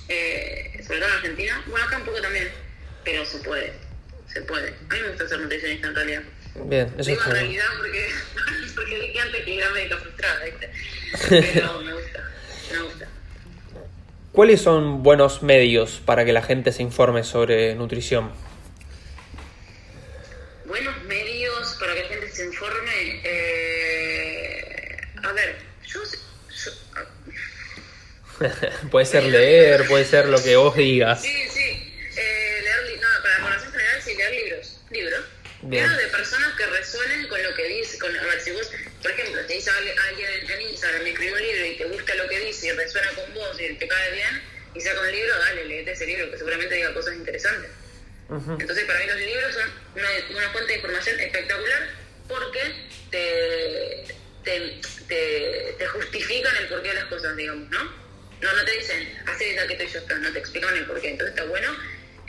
eh, 0.10 0.84
sobre 0.86 1.00
todo 1.00 1.10
en 1.10 1.15
Argentina, 1.15 1.63
bueno 1.67 1.86
acá 1.86 1.98
un 1.98 2.06
poco 2.06 2.19
también, 2.19 2.50
pero 3.06 3.24
se 3.26 3.38
puede, 3.39 3.74
se 4.28 4.41
puede. 4.41 4.69
A 4.89 4.93
mí 4.95 5.02
me 5.02 5.10
gusta 5.10 5.30
ser 5.30 5.39
nutricionista 5.39 5.88
en 5.88 5.95
realidad. 5.95 6.24
Bien, 6.65 6.93
eso 6.98 7.10
Digo 7.10 7.22
está 7.22 7.30
en 7.32 7.36
realidad 7.36 7.65
porque, 7.78 8.10
porque 8.76 9.00
dije 9.00 9.19
antes 9.19 9.45
que 9.45 9.58
era 9.58 9.69
médica 9.72 9.98
frustrada, 9.98 10.43
¿viste? 10.45 10.69
Pero 11.54 11.80
me 11.82 11.93
gusta, 11.93 12.32
me 12.72 12.80
gusta. 12.82 13.08
¿Cuáles 14.32 14.62
son 14.62 15.02
buenos 15.04 15.41
medios 15.43 16.02
para 16.06 16.24
que 16.26 16.34
la 16.34 16.41
gente 16.41 16.72
se 16.72 16.84
informe 16.84 17.24
sobre 17.24 17.76
nutrición? 17.76 18.32
Buenos 20.65 21.04
medios 21.06 21.76
para 21.80 21.93
que 21.95 22.02
la 22.04 22.08
gente 22.10 22.30
se 22.32 22.45
informe. 22.45 23.22
eh, 23.24 24.98
a 25.24 25.32
ver, 25.34 25.58
yo, 25.88 26.00
yo- 26.04 26.72
puede 28.91 29.06
ser 29.06 29.24
leer, 29.24 29.88
puede 29.88 30.06
ser 30.06 30.28
lo 30.28 30.41
que 30.41 30.56
vos 30.56 30.76
digas. 30.76 31.22
Sí, 31.22 31.34
sí. 31.50 31.93
Eh, 32.15 32.62
leer, 32.63 33.00
no, 33.02 33.08
para 33.24 33.38
la 33.39 33.43
población 33.43 33.72
general, 33.72 34.02
sí, 34.02 34.15
leer 34.15 34.32
libros. 34.32 34.80
Libros. 34.91 35.19
Bien. 35.63 35.84
Libros 35.84 35.98
de 36.04 36.09
Con, 38.10 38.19
a 38.19 38.26
ver, 38.26 38.41
si 38.41 38.52
vos, 38.52 38.72
por 39.02 39.12
ejemplo, 39.12 39.45
te 39.45 39.54
dice 39.54 39.69
alguien 39.69 39.95
en, 40.50 40.62
Instagram, 40.62 41.04
me 41.04 41.10
escribió 41.10 41.36
un 41.36 41.41
libro 41.41 41.65
y 41.65 41.78
te 41.78 41.86
gusta 41.86 42.15
lo 42.15 42.28
que 42.28 42.39
dice 42.39 42.67
y 42.67 42.72
resuena 42.72 43.10
con 43.12 43.34
vos 43.34 43.60
y 43.60 43.74
te 43.74 43.88
cae 43.88 44.12
bien, 44.13 44.41
y 44.74 44.82
saca 44.82 45.02
un 45.02 45.12
libro, 45.12 45.38
dale, 45.38 45.65
leete 45.65 45.91
ese 45.91 46.06
libro, 46.06 46.32
que 46.32 46.38
seguramente 46.38 46.76
diga 46.76 46.93
cosas 46.93 47.15
interesantes. 47.15 47.72
Entonces, 48.30 48.86
para 48.86 49.00
mí 49.00 49.06
los 49.08 49.17
libros 49.17 49.54
son 49.54 49.72
una, 49.95 50.10
una 50.38 50.50
fuente 50.52 50.72
de 50.72 50.78
información 50.78 51.19
espectacular 51.19 51.89
porque 52.28 52.62
te, 53.10 54.04
te, 54.43 54.82
te, 55.08 55.76
te 55.78 55.88
justifican 55.88 56.56
el 56.58 56.67
porqué 56.67 56.89
de 56.89 56.93
las 56.93 57.06
cosas, 57.06 57.36
digamos, 57.36 57.69
¿no? 57.69 57.84
No, 58.41 58.54
no 58.54 58.65
te 58.65 58.72
dicen, 58.72 59.22
hace 59.26 59.56
esa 59.56 59.67
que 59.67 59.74
estoy 59.74 60.02
yo, 60.08 60.17
no 60.19 60.32
te 60.32 60.39
explican 60.39 60.78
el 60.78 60.86
porqué. 60.86 61.10
Entonces 61.10 61.36
está 61.36 61.50
bueno 61.50 61.76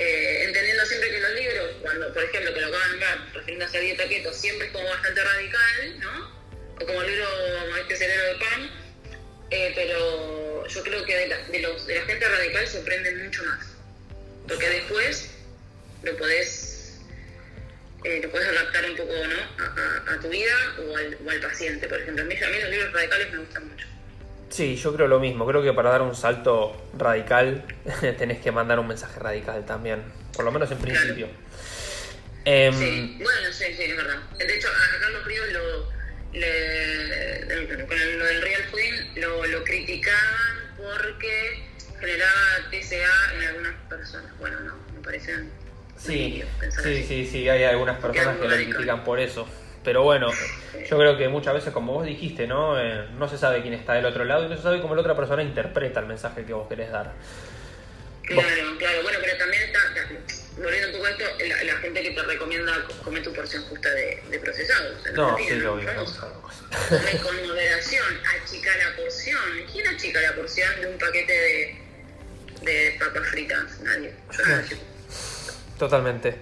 eh, 0.00 0.44
entendiendo 0.44 0.86
siempre 0.86 1.10
que 1.10 1.20
los 1.20 1.34
libros, 1.34 1.76
cuando, 1.82 2.10
por 2.14 2.24
ejemplo, 2.24 2.54
que 2.54 2.60
lo 2.62 2.68
acaban 2.68 2.98
de 2.98 3.06
refiriéndose 3.34 3.76
a 3.76 3.80
dieta 3.82 4.08
keto, 4.08 4.32
siempre 4.32 4.68
es 4.68 4.72
como 4.72 4.88
bastante 4.88 5.22
radical, 5.22 6.00
¿no? 6.00 6.40
O 6.80 6.86
como 6.86 7.02
el 7.02 7.10
libro 7.10 7.28
Este 7.82 7.96
cerebro 7.96 8.24
de 8.24 8.34
pan, 8.36 8.70
eh, 9.50 9.72
pero 9.74 10.66
yo 10.66 10.82
creo 10.84 11.04
que 11.04 11.16
de 11.16 11.28
la, 11.28 11.36
gente 12.06 12.28
radical 12.28 12.66
se 12.66 12.80
mucho 13.14 13.44
más. 13.44 13.66
Porque 14.48 14.70
después 14.70 15.32
lo 16.02 16.16
podés, 16.16 17.00
eh, 18.04 18.20
lo 18.22 18.30
podés 18.30 18.48
adaptar 18.48 18.86
un 18.86 18.96
poco 18.96 19.12
¿no? 19.12 20.12
a 20.12 20.18
tu 20.18 20.30
vida 20.30 20.76
o 20.78 20.96
al, 20.96 21.18
o 21.26 21.30
al 21.30 21.40
paciente, 21.40 21.86
por 21.86 22.00
ejemplo. 22.00 22.24
A 22.24 22.26
mí, 22.26 22.34
a 22.42 22.48
mí 22.48 22.58
los 22.58 22.70
libros 22.70 22.92
radicales 22.94 23.32
me 23.32 23.38
gustan 23.40 23.68
mucho. 23.68 23.86
Sí, 24.50 24.76
yo 24.76 24.94
creo 24.94 25.06
lo 25.08 25.20
mismo. 25.20 25.46
Creo 25.46 25.62
que 25.62 25.72
para 25.72 25.90
dar 25.90 26.02
un 26.02 26.14
salto 26.14 26.76
radical 26.98 27.64
tenés 28.18 28.40
que 28.40 28.50
mandar 28.52 28.78
un 28.78 28.88
mensaje 28.88 29.18
radical 29.20 29.64
también. 29.64 30.02
Por 30.34 30.44
lo 30.44 30.52
menos 30.52 30.70
en 30.70 30.78
principio. 30.78 31.28
Em, 32.44 32.74
Sí, 32.74 33.16
bueno, 33.22 33.52
sí, 33.52 33.64
sí, 33.76 33.82
es 33.82 33.96
verdad. 33.96 34.16
De 34.38 34.56
hecho, 34.56 34.68
a 34.68 35.00
Carlos 35.00 35.24
Ríos 35.24 35.46
lo, 35.52 35.90
le- 36.32 37.86
con 37.86 38.18
lo 38.18 38.24
del 38.24 38.42
real 38.42 38.62
fooding 38.70 39.20
lo, 39.20 39.46
lo 39.46 39.64
criticaban 39.64 40.74
porque 40.76 41.62
generaba 42.00 42.70
TCA 42.70 43.34
en 43.36 43.42
algunas 43.48 43.74
personas. 43.88 44.38
Bueno, 44.38 44.58
no, 44.60 44.74
me 44.94 45.00
parece 45.02 45.34
Sí, 45.96 46.42
sí, 46.82 47.04
sí, 47.06 47.28
sí, 47.30 47.48
hay 47.50 47.62
algunas 47.64 48.00
personas 48.00 48.38
que 48.38 48.48
lo 48.48 48.54
critican 48.56 49.04
por 49.04 49.20
eso. 49.20 49.46
Pero 49.82 50.02
bueno, 50.02 50.30
yo 50.88 50.98
creo 50.98 51.16
que 51.16 51.28
muchas 51.28 51.54
veces, 51.54 51.72
como 51.72 51.94
vos 51.94 52.04
dijiste, 52.04 52.46
¿no? 52.46 52.78
Eh, 52.78 53.06
no 53.16 53.28
se 53.28 53.38
sabe 53.38 53.62
quién 53.62 53.72
está 53.72 53.94
del 53.94 54.04
otro 54.04 54.24
lado 54.26 54.44
y 54.44 54.48
no 54.48 54.56
se 54.56 54.62
sabe 54.62 54.80
cómo 54.82 54.94
la 54.94 55.00
otra 55.00 55.16
persona 55.16 55.42
interpreta 55.42 56.00
el 56.00 56.06
mensaje 56.06 56.44
que 56.44 56.52
vos 56.52 56.68
querés 56.68 56.90
dar. 56.92 57.12
Claro, 58.22 58.76
claro. 58.78 59.02
Bueno, 59.02 59.18
pero 59.22 59.38
también 59.38 59.62
está, 59.62 59.80
volviendo 60.62 60.88
un 60.88 60.92
poco 60.94 61.06
a 61.06 61.10
esto, 61.10 61.24
la, 61.48 61.64
la 61.64 61.76
gente 61.80 62.02
que 62.02 62.10
te 62.10 62.22
recomienda 62.22 62.84
co- 62.86 62.94
comer 63.04 63.22
tu 63.22 63.32
porción 63.32 63.62
justa 63.64 63.88
de, 63.90 64.22
de 64.30 64.38
procesados. 64.38 64.98
No, 65.14 65.36
sí. 65.38 65.44
Come 65.60 67.18
con 67.22 67.46
moderación, 67.48 68.06
achica 68.42 68.70
la 68.76 68.96
porción. 68.96 69.40
¿Quién 69.72 69.86
achica 69.88 70.20
la 70.20 70.34
porción 70.34 70.80
de 70.80 70.86
un 70.88 70.98
paquete 70.98 71.32
de, 71.32 71.78
de 72.62 72.96
papas 73.00 73.28
fritas? 73.28 73.80
Nadie. 73.80 74.14
Yo 74.30 74.44
no. 74.44 74.62
Totalmente. 75.78 76.38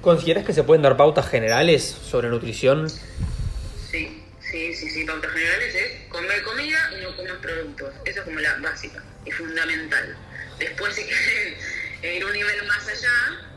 ¿Consideras 0.00 0.44
que 0.44 0.52
se 0.52 0.62
pueden 0.62 0.82
dar 0.82 0.96
pautas 0.96 1.28
generales 1.28 1.82
sobre 1.82 2.28
nutrición? 2.28 2.88
Sí, 2.88 4.22
sí, 4.40 4.74
sí, 4.74 4.90
sí. 4.90 5.04
Pautas 5.04 5.32
generales 5.32 5.74
es 5.74 6.08
comer 6.08 6.42
comida 6.42 6.90
y 6.96 7.02
no 7.02 7.16
comer 7.16 7.38
productos. 7.38 7.94
Eso 8.04 8.20
es 8.20 8.24
como 8.24 8.38
la 8.38 8.54
básica 8.58 9.02
y 9.24 9.30
fundamental. 9.32 10.16
Después, 10.58 10.94
si 10.94 11.04
quieren 11.04 11.56
ir 12.16 12.24
un 12.24 12.32
nivel 12.32 12.66
más 12.66 12.86
allá, 12.88 13.48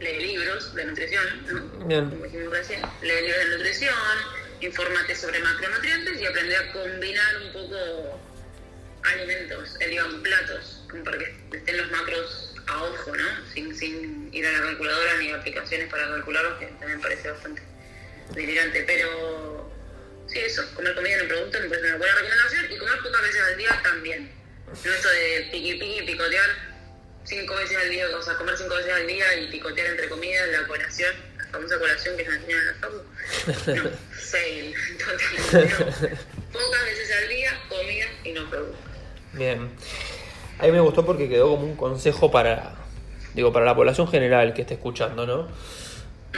lee 0.00 0.26
libros 0.26 0.74
de 0.74 0.84
nutrición, 0.84 1.24
¿no? 1.46 1.86
Bien. 1.86 2.10
Como 2.10 2.24
dijimos 2.24 2.52
recién, 2.52 2.82
lee 3.02 3.22
libros 3.22 3.44
de 3.44 3.56
nutrición, 3.56 3.94
infórmate 4.60 5.16
sobre 5.16 5.38
macronutrientes 5.40 6.20
y 6.20 6.26
aprende 6.26 6.56
a 6.56 6.72
combinar 6.72 7.36
un 7.38 7.52
poco 7.52 8.20
alimentos, 9.04 9.76
eh, 9.80 9.88
digamos, 9.88 10.14
platos, 10.16 10.84
para 11.04 11.18
que 11.18 11.56
estén 11.56 11.76
los 11.78 11.90
macros 11.90 12.49
a 12.70 12.82
ojo, 12.84 13.16
¿no? 13.16 13.52
Sin, 13.52 13.76
sin 13.76 14.28
ir 14.32 14.46
a 14.46 14.52
la 14.52 14.60
calculadora 14.60 15.18
ni 15.18 15.30
aplicaciones 15.30 15.88
para 15.90 16.08
calcularlos, 16.08 16.58
que 16.58 16.66
también 16.66 17.00
parece 17.00 17.30
bastante 17.30 17.62
delirante. 18.34 18.82
Pero 18.84 19.70
sí, 20.26 20.38
eso, 20.38 20.62
comer 20.74 20.94
comida 20.94 21.16
en 21.16 21.22
un 21.22 21.28
producto 21.28 21.60
me 21.60 21.68
parece 21.68 21.88
una 21.88 21.96
buena 21.98 22.14
recomendación 22.14 22.72
y 22.72 22.78
comer 22.78 22.98
pocas 23.02 23.22
veces 23.22 23.42
al 23.42 23.56
día 23.56 23.80
también. 23.82 24.32
No 24.84 24.92
esto 24.92 25.08
de 25.08 25.48
piqui 25.50 25.72
piqui, 25.74 26.02
picotear 26.06 26.50
cinco 27.24 27.54
veces 27.56 27.76
al 27.76 27.90
día, 27.90 28.06
o 28.16 28.22
sea, 28.22 28.34
comer 28.34 28.56
cinco 28.56 28.76
veces 28.76 28.92
al 28.92 29.06
día 29.06 29.34
y 29.34 29.48
picotear 29.48 29.88
entre 29.88 30.08
comidas, 30.08 30.48
la 30.48 30.66
colación, 30.66 31.14
la 31.38 31.46
famosa 31.46 31.78
colación 31.78 32.16
que 32.16 32.24
nos 32.24 32.34
enseñan 32.34 32.60
en 32.60 32.66
la 32.66 32.74
facu. 32.74 33.02
No, 33.66 33.90
fail, 34.12 34.74
totalmente 34.98 35.74
no. 35.74 36.18
Pocas 36.52 36.84
veces 36.84 37.10
al 37.16 37.28
día, 37.28 37.60
comida 37.68 38.06
y 38.24 38.32
no 38.32 38.50
productos. 38.50 38.90
Bien. 39.32 39.70
A 40.60 40.66
mí 40.66 40.72
me 40.72 40.80
gustó 40.80 41.04
porque 41.06 41.28
quedó 41.28 41.48
como 41.50 41.64
un 41.64 41.76
consejo 41.76 42.30
para, 42.30 42.74
digo, 43.34 43.52
para 43.52 43.64
la 43.66 43.74
población 43.74 44.06
general 44.08 44.52
que 44.54 44.62
esté 44.62 44.74
escuchando, 44.74 45.26
¿no? 45.26 45.48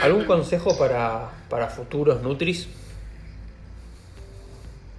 ¿Algún 0.01 0.25
consejo 0.25 0.77
para, 0.77 1.29
para 1.49 1.67
futuros 1.67 2.21
Nutris? 2.21 2.67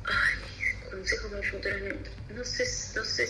Ay, 0.05 0.91
consejo 0.91 1.29
para 1.31 1.43
futuros 1.43 1.79
no, 1.81 2.37
no 2.37 2.45
sé, 2.45 2.65
no 2.97 3.05
sé. 3.05 3.29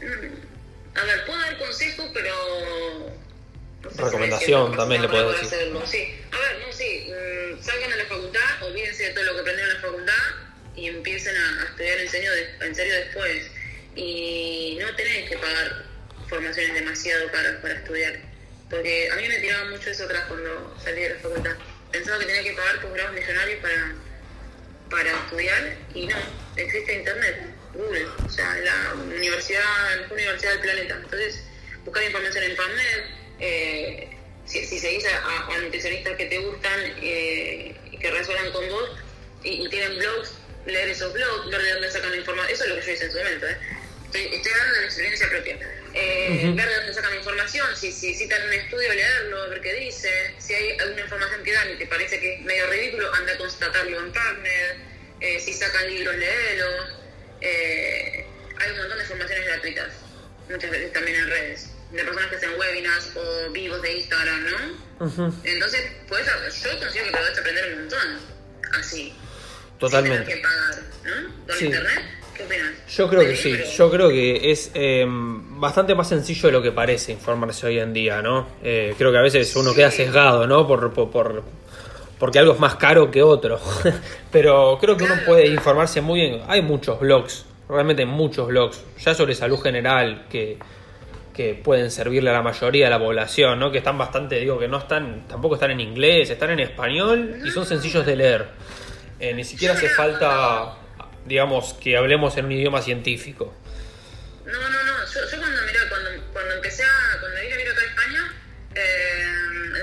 mm, 0.00 0.98
A 0.98 1.04
ver, 1.04 1.24
puedo 1.26 1.38
dar 1.40 1.58
consejos, 1.58 2.06
pero. 2.12 2.34
no 3.82 3.90
sé 3.90 3.96
si 3.96 4.02
Recomendación 4.02 4.76
también 4.76 5.02
le 5.02 5.08
podés 5.08 5.24
para 5.34 5.40
hacerlo. 5.46 5.82
Sí, 5.86 6.04
a 6.32 6.36
ver, 6.38 6.66
no, 6.66 6.72
sí. 6.72 7.08
mm, 7.10 7.62
salgan 7.62 7.92
a 7.92 7.96
la 7.96 8.04
facultad, 8.04 8.62
olvídense 8.66 9.04
de 9.04 9.10
todo 9.10 9.24
lo 9.24 9.34
que 9.34 9.40
aprendieron 9.40 9.70
en 9.76 9.82
la 9.82 9.88
facultad 9.88 10.22
y 10.76 10.86
empiecen 10.86 11.34
a, 11.36 11.62
a 11.62 11.64
estudiar 11.66 11.98
en 11.98 12.08
serio, 12.08 12.30
de- 12.32 12.66
en 12.66 12.74
serio 12.74 12.94
después. 12.94 13.50
Y 13.96 14.78
no 14.80 14.94
tenés 14.96 15.28
que 15.28 15.36
pagar 15.38 15.84
formaciones 16.28 16.74
demasiado 16.74 17.30
caras 17.30 17.56
para 17.62 17.74
estudiar. 17.74 18.16
Porque 18.70 19.08
a 19.10 19.16
mí 19.16 19.28
me 19.28 19.38
tiraba 19.40 19.70
mucho 19.70 19.90
eso 19.90 20.04
atrás 20.04 20.24
cuando 20.28 20.76
salí 20.82 21.00
de 21.02 21.10
la 21.10 21.20
facultad. 21.20 21.56
Pensaba 21.90 22.18
que 22.18 22.26
tenía 22.26 22.42
que 22.42 22.52
pagar 22.52 22.80
posgrados 22.80 23.14
millonarios 23.14 23.60
para 23.62 23.94
para 24.90 25.10
estudiar 25.10 25.76
y 25.94 26.06
no, 26.06 26.16
existe 26.56 26.94
internet, 26.94 27.36
Google, 27.74 28.06
o 28.24 28.30
sea, 28.30 28.54
la 28.56 28.94
universidad, 28.94 29.60
la 30.08 30.14
universidad 30.14 30.52
del 30.52 30.60
planeta. 30.60 30.94
Entonces, 30.94 31.42
buscar 31.84 32.04
información 32.04 32.44
en 32.44 32.56
PubMed, 32.56 33.04
eh, 33.38 34.08
si, 34.46 34.64
si 34.64 34.78
seguís 34.78 35.04
a, 35.04 35.46
a- 35.54 35.58
nutricionistas 35.58 36.16
que 36.16 36.24
te 36.24 36.38
gustan 36.38 36.80
eh, 37.02 37.76
que 38.00 38.10
resuenan 38.10 38.50
con 38.50 38.66
vos 38.70 38.90
y, 39.44 39.66
y 39.66 39.68
tienen 39.68 39.98
blogs, 39.98 40.32
leer 40.64 40.88
esos 40.88 41.12
blogs, 41.12 41.50
ver 41.50 41.60
de 41.62 41.72
dónde 41.74 41.90
sacan 41.90 42.10
la 42.10 42.16
información, 42.16 42.50
eso 42.54 42.64
es 42.64 42.70
lo 42.70 42.76
que 42.76 42.86
yo 42.86 42.92
hice 42.92 43.04
en 43.04 43.12
su 43.12 43.18
momento, 43.18 43.46
¿eh? 43.46 43.58
Estoy, 44.12 44.34
estoy 44.34 44.52
hablando 44.52 44.74
de 44.74 44.80
la 44.80 44.86
experiencia 44.86 45.28
propia. 45.28 45.58
Eh, 45.94 46.52
Ver 46.54 46.68
de 46.68 46.74
dónde 46.76 46.94
sacan 46.94 47.14
información, 47.14 47.66
si, 47.76 47.92
si 47.92 48.14
citan 48.14 48.42
un 48.46 48.52
estudio, 48.52 48.92
leerlo, 48.94 49.50
ver 49.50 49.60
qué 49.60 49.74
dice. 49.74 50.34
Si 50.38 50.54
hay 50.54 50.78
alguna 50.78 51.02
información 51.02 51.42
que 51.44 51.52
dan 51.52 51.70
y 51.70 51.76
te 51.76 51.86
parece 51.86 52.20
que 52.20 52.34
es 52.36 52.40
medio 52.42 52.66
ridículo, 52.68 53.12
anda 53.14 53.32
a 53.32 53.38
constatarlo 53.38 53.98
en 53.98 54.12
PubMed. 54.12 54.76
Eh, 55.20 55.40
si 55.40 55.52
sacan 55.52 55.86
libros, 55.88 56.16
léelos. 56.16 56.90
Eh, 57.40 58.26
hay 58.60 58.70
un 58.72 58.78
montón 58.78 58.98
de 58.98 59.04
formaciones 59.04 59.46
gratuitas, 59.46 59.88
muchas 60.50 60.70
veces 60.70 60.92
también 60.92 61.16
en 61.18 61.26
redes, 61.28 61.70
de 61.92 62.04
personas 62.04 62.30
que 62.30 62.36
hacen 62.36 62.50
webinars 62.58 63.10
o 63.16 63.50
vivos 63.52 63.80
de 63.82 63.92
Instagram, 63.92 64.44
¿no? 64.50 65.06
Ujú, 65.06 65.40
Entonces, 65.44 65.82
pues 66.08 66.26
yo 66.26 66.78
considero 66.80 67.06
que 67.06 67.16
podés 67.16 67.38
aprender 67.38 67.72
un 67.74 67.80
montón, 67.80 68.18
así. 68.74 69.14
Totalmente. 69.78 70.16
Sin 70.32 70.42
tener 70.42 70.42
que 70.42 70.48
pagar, 70.48 70.82
¿no? 71.04 71.46
Con 71.46 71.56
Sí. 71.58 71.64
internet, 71.66 72.02
¿qué 72.38 72.44
opinas? 72.44 72.70
Yo 72.96 73.08
creo 73.08 73.20
que 73.22 73.36
sí, 73.36 73.54
yo 73.76 73.90
creo 73.90 74.08
que 74.08 74.50
es 74.50 74.70
eh, 74.74 75.04
bastante 75.06 75.94
más 75.94 76.08
sencillo 76.08 76.46
de 76.46 76.52
lo 76.52 76.62
que 76.62 76.72
parece 76.72 77.12
informarse 77.12 77.66
hoy 77.66 77.78
en 77.78 77.92
día, 77.92 78.22
¿no? 78.22 78.46
Eh, 78.62 78.94
creo 78.96 79.12
que 79.12 79.18
a 79.18 79.22
veces 79.22 79.54
uno 79.56 79.74
queda 79.74 79.90
sesgado, 79.90 80.46
¿no? 80.46 80.66
Por, 80.66 80.90
por, 80.94 81.10
por- 81.10 81.42
porque 82.18 82.38
algo 82.40 82.54
es 82.54 82.58
más 82.58 82.74
caro 82.76 83.10
que 83.10 83.22
otro. 83.22 83.60
Pero 84.32 84.78
creo 84.80 84.96
que 84.96 85.04
uno 85.04 85.14
puede 85.26 85.46
informarse 85.48 86.00
muy 86.00 86.20
bien. 86.20 86.40
Hay 86.48 86.62
muchos 86.62 86.98
blogs, 86.98 87.44
realmente 87.68 88.04
muchos 88.06 88.48
blogs, 88.48 88.82
ya 88.98 89.14
sobre 89.14 89.34
salud 89.36 89.60
general, 89.60 90.24
que, 90.28 90.58
que 91.32 91.54
pueden 91.54 91.90
servirle 91.92 92.30
a 92.30 92.32
la 92.32 92.42
mayoría 92.42 92.86
de 92.86 92.90
la 92.90 92.98
población, 92.98 93.60
¿no? 93.60 93.70
Que 93.70 93.78
están 93.78 93.96
bastante, 93.98 94.40
digo, 94.40 94.58
que 94.58 94.66
no 94.66 94.78
están, 94.78 95.28
tampoco 95.28 95.54
están 95.54 95.70
en 95.70 95.78
inglés, 95.80 96.30
están 96.30 96.50
en 96.50 96.58
español 96.60 97.36
y 97.46 97.50
son 97.50 97.64
sencillos 97.64 98.04
de 98.04 98.16
leer. 98.16 98.46
Eh, 99.20 99.32
ni 99.34 99.44
siquiera 99.44 99.74
hace 99.74 99.88
falta, 99.88 100.74
digamos, 101.26 101.74
que 101.74 101.96
hablemos 101.96 102.36
en 102.36 102.46
un 102.46 102.52
idioma 102.52 102.82
científico. 102.82 103.54
No, 104.44 104.70
no, 104.70 104.82
no. 104.82 105.06
Yo, 105.06 105.30
yo 105.30 105.38
cuando, 105.38 105.62
mirá, 105.62 105.88
cuando, 105.88 106.10
cuando 106.32 106.54
empecé 106.54 106.84
a. 106.84 107.18
Cuando 107.20 107.40
vine 107.40 107.52
a 107.52 107.56
vivir 107.56 107.72
acá 107.72 107.80
a 107.82 107.84
España, 107.84 108.34
eh, 108.74 109.38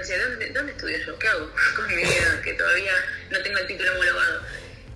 decía, 0.05 0.27
¿dónde, 0.27 0.49
¿dónde 0.49 0.71
estudio 0.71 0.97
yo? 1.05 1.19
¿Qué 1.19 1.27
hago 1.27 1.51
con 1.75 1.87
mi 1.87 1.95
vida? 1.95 2.41
Que 2.43 2.53
todavía 2.53 2.93
no 3.29 3.41
tengo 3.41 3.59
el 3.59 3.67
título 3.67 3.91
homologado. 3.93 4.41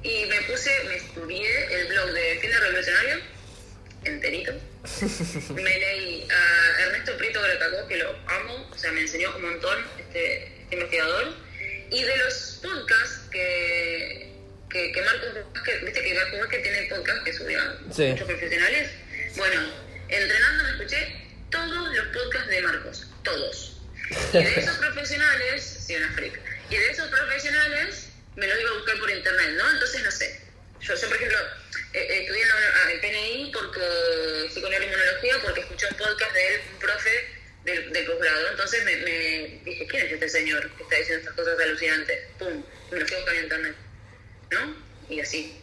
Y 0.04 0.26
me 0.28 0.42
puse, 0.44 0.72
me 0.86 0.96
estudié 0.96 1.82
el 1.82 1.88
blog 1.88 2.12
de 2.14 2.40
Fin 2.40 2.52
de 2.52 2.60
Revolucionario, 2.60 3.16
enterito. 4.06 4.54
me 5.54 5.62
leí 5.62 6.28
a 6.32 6.82
Ernesto 6.84 7.18
Prieto 7.18 7.42
Gracacó, 7.42 7.86
que 7.88 7.98
lo 7.98 8.16
amo, 8.28 8.70
o 8.72 8.78
sea, 8.78 8.92
me 8.94 9.02
enseñó 9.02 9.36
un 9.36 9.42
montón 9.42 9.78
este, 10.00 10.62
este 10.62 10.76
investigador. 10.76 11.34
Y 11.92 12.04
de 12.04 12.18
los 12.18 12.60
podcasts 12.62 13.28
que, 13.32 14.29
que, 14.70 14.92
que 14.92 15.02
Marcos 15.02 15.30
Vázquez, 15.54 15.84
viste 15.84 16.02
que 16.02 16.14
Marcos 16.14 16.40
Vázquez 16.40 16.64
tiene 16.64 16.84
podcast 16.84 17.24
que 17.24 17.34
Sí. 17.34 18.04
muchos 18.12 18.28
profesionales. 18.28 18.90
Bueno, 19.36 19.74
entrenando 20.10 20.64
me 20.64 20.70
escuché 20.72 21.16
todos 21.50 21.96
los 21.96 22.08
podcasts 22.08 22.50
de 22.50 22.62
Marcos, 22.62 23.08
todos. 23.24 23.78
Y 24.34 24.38
de 24.38 24.60
esos 24.60 24.78
profesionales, 24.86 25.64
sí, 25.86 25.96
una 25.96 26.12
freak, 26.14 26.40
y 26.70 26.76
de 26.76 26.92
esos 26.92 27.08
profesionales 27.10 28.08
me 28.36 28.48
lo 28.48 28.60
iba 28.60 28.70
a 28.70 28.74
buscar 28.74 29.00
por 29.00 29.10
internet, 29.10 29.52
¿no? 29.58 29.72
Entonces, 29.72 30.04
no 30.04 30.12
sé. 30.12 30.40
Yo, 30.82 30.96
yo 30.96 31.08
por 31.08 31.18
ejemplo, 31.18 31.38
eh, 31.94 32.00
eh, 32.00 32.20
estudié 32.22 32.44
en 32.44 32.92
el 32.92 33.00
PNI 33.02 33.52
porque 33.54 34.50
fui 34.54 34.62
con 34.62 34.72
la 34.72 34.78
inmunología, 34.78 35.36
porque 35.44 35.62
escuché 35.62 35.88
un 35.88 35.98
podcast 35.98 36.34
de 36.34 36.48
él, 36.56 36.62
un 36.74 36.80
profe 36.80 37.40
doctorado, 38.08 38.50
entonces 38.52 38.84
me, 38.86 38.96
me 38.98 39.62
dije, 39.66 39.86
¿quién 39.88 40.06
es 40.08 40.14
este 40.14 40.30
señor 40.30 40.70
que 40.76 40.84
está 40.84 40.96
diciendo 40.96 41.20
estas 41.30 41.36
cosas 41.36 41.60
alucinantes? 41.60 42.20
¡Pum! 42.40 42.64
Me 42.92 43.00
lo 43.00 43.06
fui 43.06 43.16
a 43.16 43.20
buscar 43.20 43.36
en 43.36 43.44
internet, 43.44 43.76
¿no? 44.52 44.76
Y 45.10 45.20
así, 45.20 45.56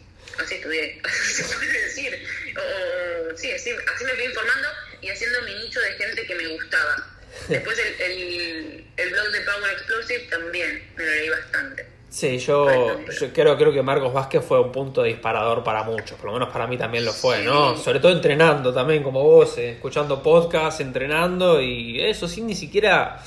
así 0.43 0.55
estudié, 0.55 0.99
así 1.03 1.33
se 1.43 1.55
puede 1.55 1.81
decir. 1.83 2.13
O, 2.57 3.31
o- 3.33 3.37
sí, 3.37 3.51
así, 3.51 3.71
así 3.95 4.05
me 4.05 4.11
fui 4.11 4.25
informando 4.25 4.67
y 5.01 5.09
haciendo 5.09 5.41
mi 5.43 5.53
nicho 5.55 5.79
de 5.79 5.91
gente 5.93 6.25
que 6.25 6.35
me 6.35 6.47
gustaba. 6.47 6.95
Después 7.49 7.77
el, 7.79 8.01
el, 8.11 8.85
el 8.97 9.09
blog 9.11 9.27
de 9.31 9.41
Power 9.41 9.71
Explosive 9.73 10.19
también 10.29 10.89
me 10.97 11.03
lo 11.05 11.11
leí 11.11 11.29
bastante. 11.29 11.87
Sí, 12.09 12.39
yo, 12.39 12.99
yo 13.11 13.33
creo, 13.33 13.57
creo 13.57 13.71
que 13.73 13.83
Marcos 13.83 14.11
Vázquez 14.13 14.43
fue 14.43 14.59
un 14.61 14.71
punto 14.71 15.03
disparador 15.03 15.63
para 15.63 15.83
muchos, 15.83 16.17
por 16.17 16.27
lo 16.27 16.33
menos 16.33 16.49
para 16.49 16.65
mí 16.65 16.77
también 16.77 17.03
lo 17.05 17.11
fue, 17.13 17.43
¿no? 17.43 17.75
Sí. 17.77 17.83
Sobre 17.83 17.99
todo 17.99 18.11
entrenando 18.13 18.73
también, 18.73 19.03
como 19.03 19.21
vos, 19.21 19.57
eh, 19.57 19.71
escuchando 19.71 20.23
podcast, 20.23 20.79
entrenando 20.79 21.61
y 21.61 22.01
eso 22.03 22.27
sin 22.27 22.47
ni 22.47 22.55
siquiera 22.55 23.21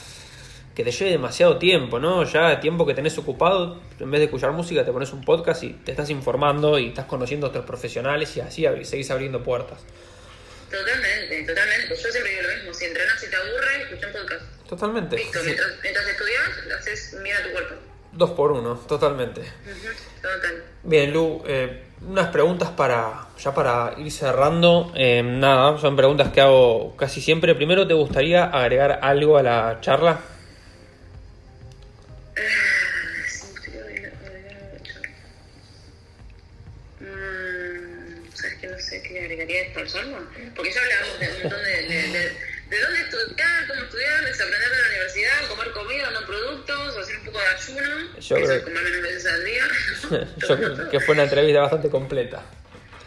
que 0.75 0.85
te 0.85 0.91
lleve 0.93 1.11
demasiado 1.11 1.59
tiempo, 1.59 1.99
¿no? 1.99 2.25
Ya 2.25 2.61
tiempo 2.61 2.87
que 2.87 2.95
tenés 2.95 3.19
ocupado, 3.19 3.81
en 3.99 4.11
vez 4.11 4.21
de 4.21 4.25
escuchar 4.27 4.53
música, 4.53 4.85
te 4.85 4.93
pones 4.93 5.13
un 5.13 5.23
podcast 5.25 5.63
y 5.65 5.71
te 5.75 5.91
estás 5.91 6.11
informando 6.11 6.79
y 6.79 6.89
estás 6.89 7.07
conociendo 7.07 7.47
a 7.47 7.51
otros 7.51 7.65
profesionales 7.65 8.37
y 8.37 8.41
así 8.41 8.65
seguís 8.85 9.11
abriendo 9.11 9.43
puertas. 9.43 9.81
Totalmente, 10.71 11.43
totalmente. 11.47 11.89
Yo 11.89 12.11
siempre 12.11 12.31
digo 12.31 12.43
lo 12.49 12.55
mismo, 12.57 12.75
si 12.75 12.85
entrenas 12.85 13.25
y 13.25 13.31
te 13.31 13.37
aburre, 13.37 13.83
escucha 13.83 14.07
un 14.07 14.13
podcast. 14.13 14.43
Totalmente. 14.69 15.17
Listo, 15.17 15.39
Sí. 15.41 15.47
mientras, 15.47 15.69
mientras 15.83 16.07
estudias, 16.07 16.79
haces 16.79 17.23
bien 17.23 17.37
a 17.37 17.43
tu 17.43 17.51
cuerpo. 17.51 17.75
Dos 18.13 18.31
por 18.31 18.53
uno, 18.53 18.75
totalmente. 18.89 19.41
Total. 20.23 20.65
Bien, 20.85 21.13
Lu, 21.13 21.43
eh, 21.47 21.85
unas 22.07 22.29
preguntas 22.29 22.69
para 22.71 23.27
ya 23.39 23.53
para 23.55 23.95
ir 23.99 24.11
cerrando. 24.13 24.93
Eh, 24.95 25.23
nada, 25.25 25.79
son 25.79 25.97
preguntas 25.97 26.29
que 26.33 26.41
hago 26.41 26.97
casi 26.97 27.21
siempre. 27.21 27.55
Primero, 27.55 27.87
¿te 27.87 27.95
gustaría 27.95 28.45
agregar 28.45 29.01
algo 29.03 29.39
a 29.39 29.43
la 29.43 29.79
charla? 29.81 30.21
Porque 40.55 40.73
ya 40.73 40.81
hablamos 40.81 41.19
de 41.21 41.29
un 41.29 41.41
montón 41.43 41.65
de, 41.65 41.71
de, 41.83 42.03
de, 42.09 42.39
de 42.71 42.81
dónde 42.81 43.01
estudiar, 43.01 43.67
cómo 43.69 43.83
estudiar, 43.83 44.25
desaprender 44.25 44.71
de 44.71 44.79
la 44.83 44.89
universidad, 44.89 45.49
comer 45.49 45.71
comida, 45.73 46.11
no 46.11 46.27
productos, 46.27 46.97
hacer 46.97 47.17
un 47.19 47.25
poco 47.27 47.39
de 47.41 47.47
ayuno, 47.47 48.13
Yo 48.15 48.19
eso 48.19 48.35
creo- 48.37 48.53
es 48.53 48.63
comer 48.63 48.83
menos 48.85 49.03
veces 49.03 49.27
al 49.27 49.45
día. 49.45 49.65
Yo 50.49 50.57
creo 50.57 50.91
que 50.91 51.01
fue 51.01 51.15
una 51.15 51.25
entrevista 51.25 51.61
bastante 51.61 51.91
completa. 51.91 52.43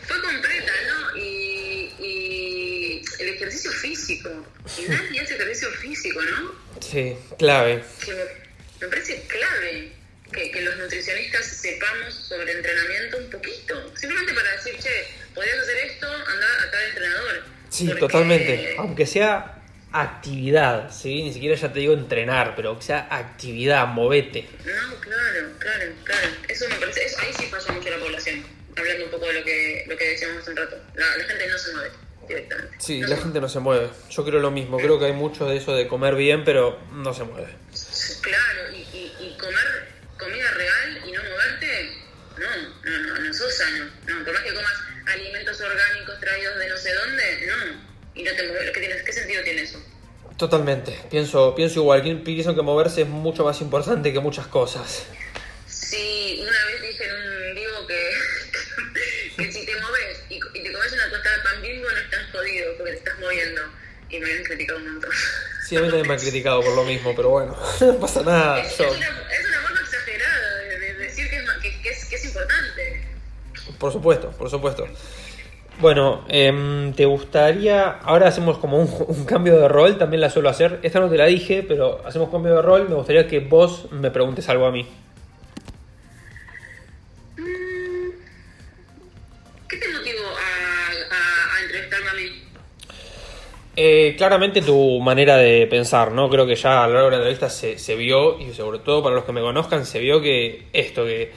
Fue 0.06 0.22
completa, 0.22 0.72
¿no? 0.88 1.18
Y, 1.18 1.94
y 2.00 3.02
el 3.20 3.30
ejercicio 3.30 3.72
físico. 3.72 4.30
Y 4.78 4.82
nadie 4.90 5.22
hace 5.22 5.36
ejercicio 5.36 5.70
físico, 5.72 6.22
¿no? 6.22 6.54
Sí, 6.82 7.16
clave. 7.40 7.84
Que 8.04 8.12
me, 8.14 8.24
me 8.82 8.88
parece 8.88 9.22
clave 9.28 9.94
que, 10.34 10.52
que 10.52 10.62
los 10.62 10.76
nutricionistas 10.78 11.46
sepamos 11.46 12.14
sobre 12.14 12.52
entrenamiento 12.52 13.18
un 13.18 13.30
poquito. 13.30 13.96
Simplemente 13.96 14.34
para 14.34 14.52
decir, 14.52 14.76
che, 14.80 14.90
podrías 15.34 15.60
hacer 15.60 15.78
esto, 15.78 16.08
anda 16.08 16.48
a 16.68 16.72
tal 16.72 16.84
entrenador. 16.90 17.44
Sí, 17.70 17.86
Porque- 17.86 18.00
totalmente. 18.02 18.76
Aunque 18.78 19.06
sea 19.06 19.60
actividad, 19.92 20.92
¿sí? 20.92 21.24
Ni 21.24 21.32
siquiera 21.34 21.56
ya 21.56 21.72
te 21.72 21.80
digo 21.80 21.94
entrenar, 21.94 22.56
pero 22.56 22.78
que 22.78 22.84
sea 22.84 23.08
actividad, 23.10 23.88
movete. 23.88 24.48
No, 24.66 25.00
claro, 25.00 25.50
claro, 25.60 25.92
claro. 26.04 26.28
Eso 26.50 26.68
me 26.68 26.76
parece, 26.76 27.06
eso- 27.06 27.20
ahí 27.22 27.32
sí 27.38 27.46
falla 27.46 27.72
mucho 27.72 27.90
la 27.90 27.98
población. 28.00 28.44
Hablando 28.76 29.06
un 29.06 29.12
poco 29.12 29.26
de 29.28 29.34
lo 29.34 29.44
que, 29.44 29.86
lo 29.88 29.96
que 29.96 30.06
decíamos 30.10 30.40
hace 30.42 30.50
un 30.52 30.58
rato. 30.58 30.76
La, 30.96 31.16
la 31.18 31.24
gente 31.26 31.48
no 31.48 31.58
se 31.60 31.74
mueve 31.74 31.92
directamente. 32.28 32.76
Sí, 32.80 33.00
No 33.02 33.08
la 33.08 33.16
se 33.18 33.22
gente 33.22 33.42
no 33.42 33.50
se 33.50 33.60
mueve. 33.60 33.90
Yo 34.10 34.26
creo 34.26 34.40
lo 34.40 34.50
mismo. 34.50 34.78
Creo 34.78 34.98
que 34.98 35.06
hay 35.06 35.14
mucho 35.14 35.46
de 35.46 35.58
eso 35.58 35.76
de 35.76 35.88
comer 35.88 36.16
bien, 36.16 36.44
pero 36.44 36.80
no 36.92 37.14
se 37.14 37.24
mueve. 37.24 37.50
Totalmente. 50.44 50.92
Pienso, 51.10 51.56
pienso 51.56 51.80
igual. 51.80 52.02
Pienso 52.22 52.54
que 52.54 52.62
moverse 52.62 53.04
es 53.04 53.08
mucho 53.08 53.46
más 53.46 53.62
importante 53.62 54.12
que 54.12 54.20
muchas 54.20 54.46
cosas. 54.48 55.06
Sí, 55.66 56.38
una 56.42 56.52
vez 56.66 56.82
dije 56.82 57.06
en 57.06 57.16
un 57.50 57.56
vivo 57.56 57.88
que, 57.88 58.12
que 59.38 59.52
si 59.54 59.66
te 59.66 59.72
mueves 59.80 60.20
y, 60.30 60.36
y 60.36 60.64
te 60.64 60.74
comes 60.74 60.92
una 60.92 61.10
tostada 61.10 61.38
de 61.38 61.44
pan 61.44 61.62
bimbo 61.62 61.90
no 61.90 61.98
estás 61.98 62.30
jodido 62.34 62.74
porque 62.76 62.92
te 62.92 62.98
estás 62.98 63.20
moviendo. 63.22 63.62
Y 64.10 64.20
me 64.20 64.26
habían 64.26 64.44
criticado 64.44 64.80
un 64.80 64.92
montón. 64.92 65.12
Sí, 65.66 65.78
a 65.78 65.80
mí 65.80 65.88
también 65.88 66.08
me 66.10 66.14
han 66.16 66.20
criticado 66.20 66.62
por 66.62 66.76
lo 66.76 66.84
mismo, 66.84 67.16
pero 67.16 67.30
bueno, 67.30 67.58
no 67.80 68.00
pasa 68.02 68.22
nada. 68.24 68.60
Es, 68.60 68.78
Yo, 68.78 68.84
es 68.84 68.98
una, 68.98 69.08
es 69.08 69.48
una 69.48 69.62
forma 69.62 69.80
exagerada 69.80 70.58
de, 70.58 70.78
de 70.80 70.94
decir 70.96 71.30
que 71.30 71.38
es, 71.38 71.46
ma- 71.46 71.60
que, 71.62 71.82
que 71.82 71.90
es, 71.90 72.04
que 72.06 72.16
es 72.18 72.26
importante. 72.26 73.08
por 73.80 73.94
supuesto, 73.94 74.30
por 74.32 74.50
supuesto. 74.50 74.90
Bueno, 75.80 76.24
em, 76.30 76.94
¿te 76.94 77.06
gustaría... 77.06 77.90
Ahora 78.04 78.28
hacemos 78.28 78.58
como 78.58 78.78
un, 78.78 78.90
un 79.08 79.26
cambio 79.26 79.60
de 79.60 79.68
rol, 79.68 79.98
también 79.98 80.22
la 80.22 80.30
suelo 80.30 80.50
hacer. 80.50 80.80
Esta 80.84 81.00
no 81.00 81.10
te 81.10 81.18
la 81.18 81.26
dije, 81.26 81.64
pero 81.68 82.02
hacemos 82.06 82.30
cambio 82.30 82.56
de 82.56 82.62
rol. 82.62 82.88
Me 82.88 82.96
gustaría 82.96 83.28
que 83.28 83.40
vos 83.40 83.92
me 83.92 84.10
preguntes 84.12 84.48
algo 84.50 84.66
a 84.66 84.72
mí. 84.72 84.88
¿Qué 89.68 89.78
te 89.78 89.88
motivó 89.92 90.24
a, 90.30 91.16
a, 91.16 91.58
a 91.58 91.62
entrevistarme 91.64 92.10
a 92.10 92.14
mí? 92.14 92.44
Eh, 93.76 94.14
claramente 94.18 94.62
tu 94.62 95.00
manera 95.00 95.36
de 95.36 95.66
pensar, 95.68 96.12
¿no? 96.12 96.30
Creo 96.30 96.46
que 96.46 96.56
ya 96.56 96.84
a 96.84 96.88
lo 96.88 96.94
largo 96.94 97.10
de 97.10 97.12
la 97.12 97.18
entrevista 97.18 97.50
se, 97.50 97.80
se 97.80 97.96
vio, 97.96 98.40
y 98.40 98.54
sobre 98.54 98.80
todo 98.80 99.02
para 99.02 99.16
los 99.16 99.26
que 99.26 99.32
me 99.32 99.42
conozcan, 99.42 99.86
se 99.86 100.00
vio 100.00 100.22
que 100.22 100.68
esto, 100.72 101.04
que 101.06 101.32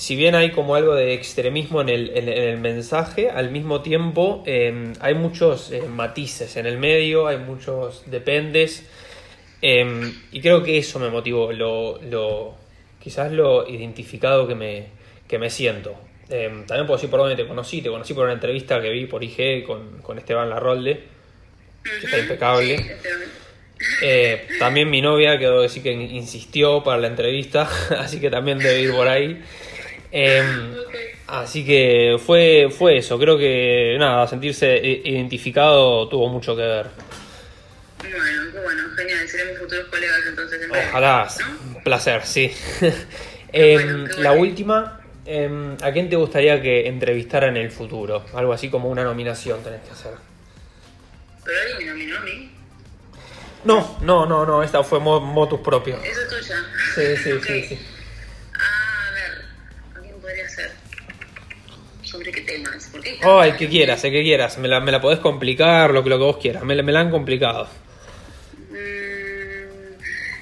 si 0.00 0.16
bien 0.16 0.34
hay 0.34 0.50
como 0.50 0.76
algo 0.76 0.94
de 0.94 1.12
extremismo 1.12 1.82
en 1.82 1.90
el, 1.90 2.16
en, 2.16 2.30
en 2.30 2.42
el 2.42 2.58
mensaje, 2.58 3.28
al 3.28 3.50
mismo 3.50 3.82
tiempo 3.82 4.42
eh, 4.46 4.94
hay 4.98 5.12
muchos 5.12 5.70
eh, 5.72 5.82
matices 5.82 6.56
en 6.56 6.64
el 6.64 6.78
medio, 6.78 7.26
hay 7.26 7.36
muchos 7.36 8.04
dependes, 8.06 8.88
eh, 9.60 10.10
y 10.32 10.40
creo 10.40 10.62
que 10.62 10.78
eso 10.78 10.98
me 10.98 11.10
motivó, 11.10 11.52
lo, 11.52 12.00
lo, 12.00 12.54
quizás 12.98 13.30
lo 13.30 13.68
identificado 13.68 14.48
que 14.48 14.54
me, 14.54 14.86
que 15.28 15.38
me 15.38 15.50
siento. 15.50 15.94
Eh, 16.30 16.48
también 16.66 16.86
puedo 16.86 16.96
decir 16.96 17.10
por 17.10 17.20
dónde 17.20 17.36
te 17.36 17.46
conocí, 17.46 17.82
te 17.82 17.90
conocí 17.90 18.14
por 18.14 18.24
una 18.24 18.32
entrevista 18.32 18.80
que 18.80 18.88
vi 18.88 19.04
por 19.04 19.22
IG 19.22 19.64
con, 19.66 20.00
con 20.00 20.16
Esteban 20.16 20.48
Larrolde 20.48 21.04
que 21.82 22.06
está 22.06 22.18
impecable. 22.18 22.96
Eh, 24.00 24.48
también 24.58 24.88
mi 24.88 25.02
novia, 25.02 25.38
que 25.38 25.44
debo 25.44 25.60
decir 25.60 25.82
que 25.82 25.92
insistió 25.92 26.82
para 26.82 26.96
la 26.96 27.08
entrevista, 27.08 27.68
así 27.98 28.18
que 28.18 28.30
también 28.30 28.56
debe 28.58 28.80
ir 28.80 28.92
por 28.92 29.06
ahí. 29.06 29.42
Eh, 30.12 30.42
Ok. 30.86 30.94
así 31.28 31.64
que 31.64 32.16
fue, 32.24 32.68
fue 32.76 32.98
eso, 32.98 33.18
creo 33.18 33.38
que 33.38 33.96
nada, 33.98 34.26
sentirse 34.26 34.76
identificado 35.04 36.08
tuvo 36.08 36.28
mucho 36.28 36.56
que 36.56 36.62
ver. 36.62 36.86
Bueno, 38.02 38.60
bueno, 38.62 38.82
genial. 38.96 39.28
Seremos 39.28 39.58
futuros 39.58 39.86
colegas 39.88 40.20
entonces. 40.26 40.62
en 40.62 40.70
Ojalá, 40.70 41.28
¿no? 41.46 41.76
un 41.76 41.82
placer, 41.82 42.24
sí. 42.24 42.52
Eh, 43.52 43.74
bueno, 43.82 44.08
qué 44.14 44.22
la 44.22 44.30
bueno. 44.30 44.42
última, 44.48 45.00
eh, 45.26 45.76
¿a 45.82 45.90
quién 45.90 46.08
te 46.08 46.14
gustaría 46.14 46.62
que 46.62 46.86
entrevistara 46.86 47.48
en 47.48 47.56
el 47.56 47.72
futuro? 47.72 48.24
Algo 48.32 48.52
así 48.52 48.70
como 48.70 48.88
una 48.88 49.02
nominación 49.02 49.60
tenés 49.64 49.80
que 49.82 49.90
hacer. 49.90 50.12
Pero 51.44 51.56
alguien 51.60 51.78
me 51.78 51.84
nominó 51.92 52.16
a 52.18 52.20
mí. 52.20 52.50
No, 53.64 53.98
no, 54.02 54.24
no, 54.24 54.46
no, 54.46 54.62
esta 54.62 54.84
fue 54.84 55.00
mo- 55.00 55.18
motus 55.20 55.58
propio. 55.60 55.96
Eso 56.04 56.20
es 56.20 56.28
tuya. 56.28 56.56
Sí, 56.94 57.16
sí, 57.24 57.32
Ok. 57.38 57.44
sí, 57.44 57.62
sí. 57.70 57.78
Ah, 58.54 59.08
a 59.08 59.14
ver, 59.14 59.44
¿a 59.96 60.00
quién 60.00 60.20
podría 60.20 60.48
ser? 60.48 60.70
¿Sobre 62.10 62.32
qué 62.32 62.40
temas? 62.40 62.88
¿Por 62.90 63.00
qué? 63.02 63.18
Oh, 63.24 63.42
el 63.42 63.56
que 63.56 63.68
quieras, 63.68 64.02
el 64.04 64.12
que 64.12 64.22
quieras. 64.22 64.58
Me 64.58 64.66
la, 64.68 64.80
me 64.80 64.90
la 64.92 65.00
podés 65.00 65.20
complicar, 65.20 65.90
lo 65.92 66.02
que, 66.02 66.10
lo 66.10 66.18
que 66.18 66.24
vos 66.24 66.36
quieras. 66.38 66.64
Me, 66.64 66.74
la- 66.74 66.82
me 66.82 66.92
la 66.92 67.00
han 67.00 67.10
complicado. 67.10 67.68
Mm, 68.70 69.92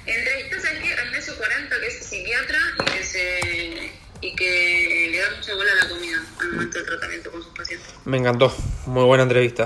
entrevistas 0.05 0.65
a 0.65 0.81
qué? 0.81 0.93
A 0.93 1.05
Ignacio 1.05 1.35
40, 1.37 1.75
que 1.79 1.87
es 1.87 2.05
psiquiatra 2.05 2.57
y 2.79 2.85
que, 2.97 3.03
se, 3.03 3.91
y 4.21 4.35
que 4.35 5.09
le 5.11 5.17
da 5.19 5.29
mucha 5.37 5.53
bola 5.55 5.71
a 5.71 5.83
la 5.83 5.89
comida 5.89 6.17
al 6.41 6.51
momento 6.53 6.77
del 6.79 6.87
tratamiento 6.87 7.31
con 7.31 7.43
sus 7.43 7.53
pacientes. 7.55 7.87
Me 8.05 8.17
encantó. 8.17 8.53
Muy 8.87 9.03
buena 9.05 9.23
entrevista. 9.23 9.65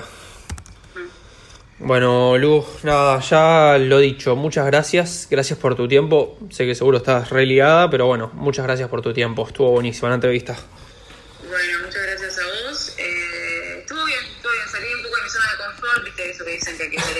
Mm. 0.95 1.87
Bueno, 1.87 2.37
Luz, 2.37 2.65
nada, 2.83 3.19
ya 3.21 3.77
lo 3.77 3.99
dicho. 3.99 4.35
Muchas 4.35 4.65
gracias. 4.65 5.27
Gracias 5.29 5.57
por 5.59 5.75
tu 5.75 5.87
tiempo. 5.87 6.37
Sé 6.49 6.65
que 6.65 6.75
seguro 6.75 6.97
estás 6.97 7.29
re 7.29 7.45
ligada, 7.45 7.89
pero 7.89 8.07
bueno, 8.07 8.29
muchas 8.33 8.65
gracias 8.65 8.89
por 8.89 9.01
tu 9.01 9.13
tiempo. 9.13 9.47
Estuvo 9.47 9.71
buenísima 9.71 10.09
la 10.09 10.15
entrevista. 10.15 10.57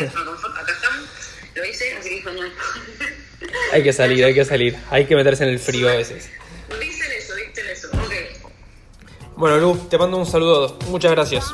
Acá 0.08 0.72
estamos, 0.72 1.10
lo 1.56 1.66
hice, 1.66 1.96
así 1.98 2.10
que 2.10 2.22
genial. 2.22 2.54
Hay 3.72 3.84
que 3.84 3.94
salir, 3.94 4.24
hay 4.26 4.34
que 4.34 4.46
salir. 4.46 4.78
Hay 4.90 5.06
que 5.06 5.16
meterse 5.16 5.44
en 5.44 5.50
el 5.50 5.60
frío 5.60 5.90
a 5.90 5.96
veces. 5.96 6.30
dicen 6.80 7.12
eso, 7.12 7.36
dicen 7.36 7.68
eso. 7.68 7.88
Ok. 7.94 8.14
Bueno, 9.36 9.58
Luz, 9.58 9.90
te 9.90 9.98
mando 9.98 10.18
un 10.18 10.26
saludo. 10.26 10.78
Muchas 10.88 11.12
gracias. 11.12 11.54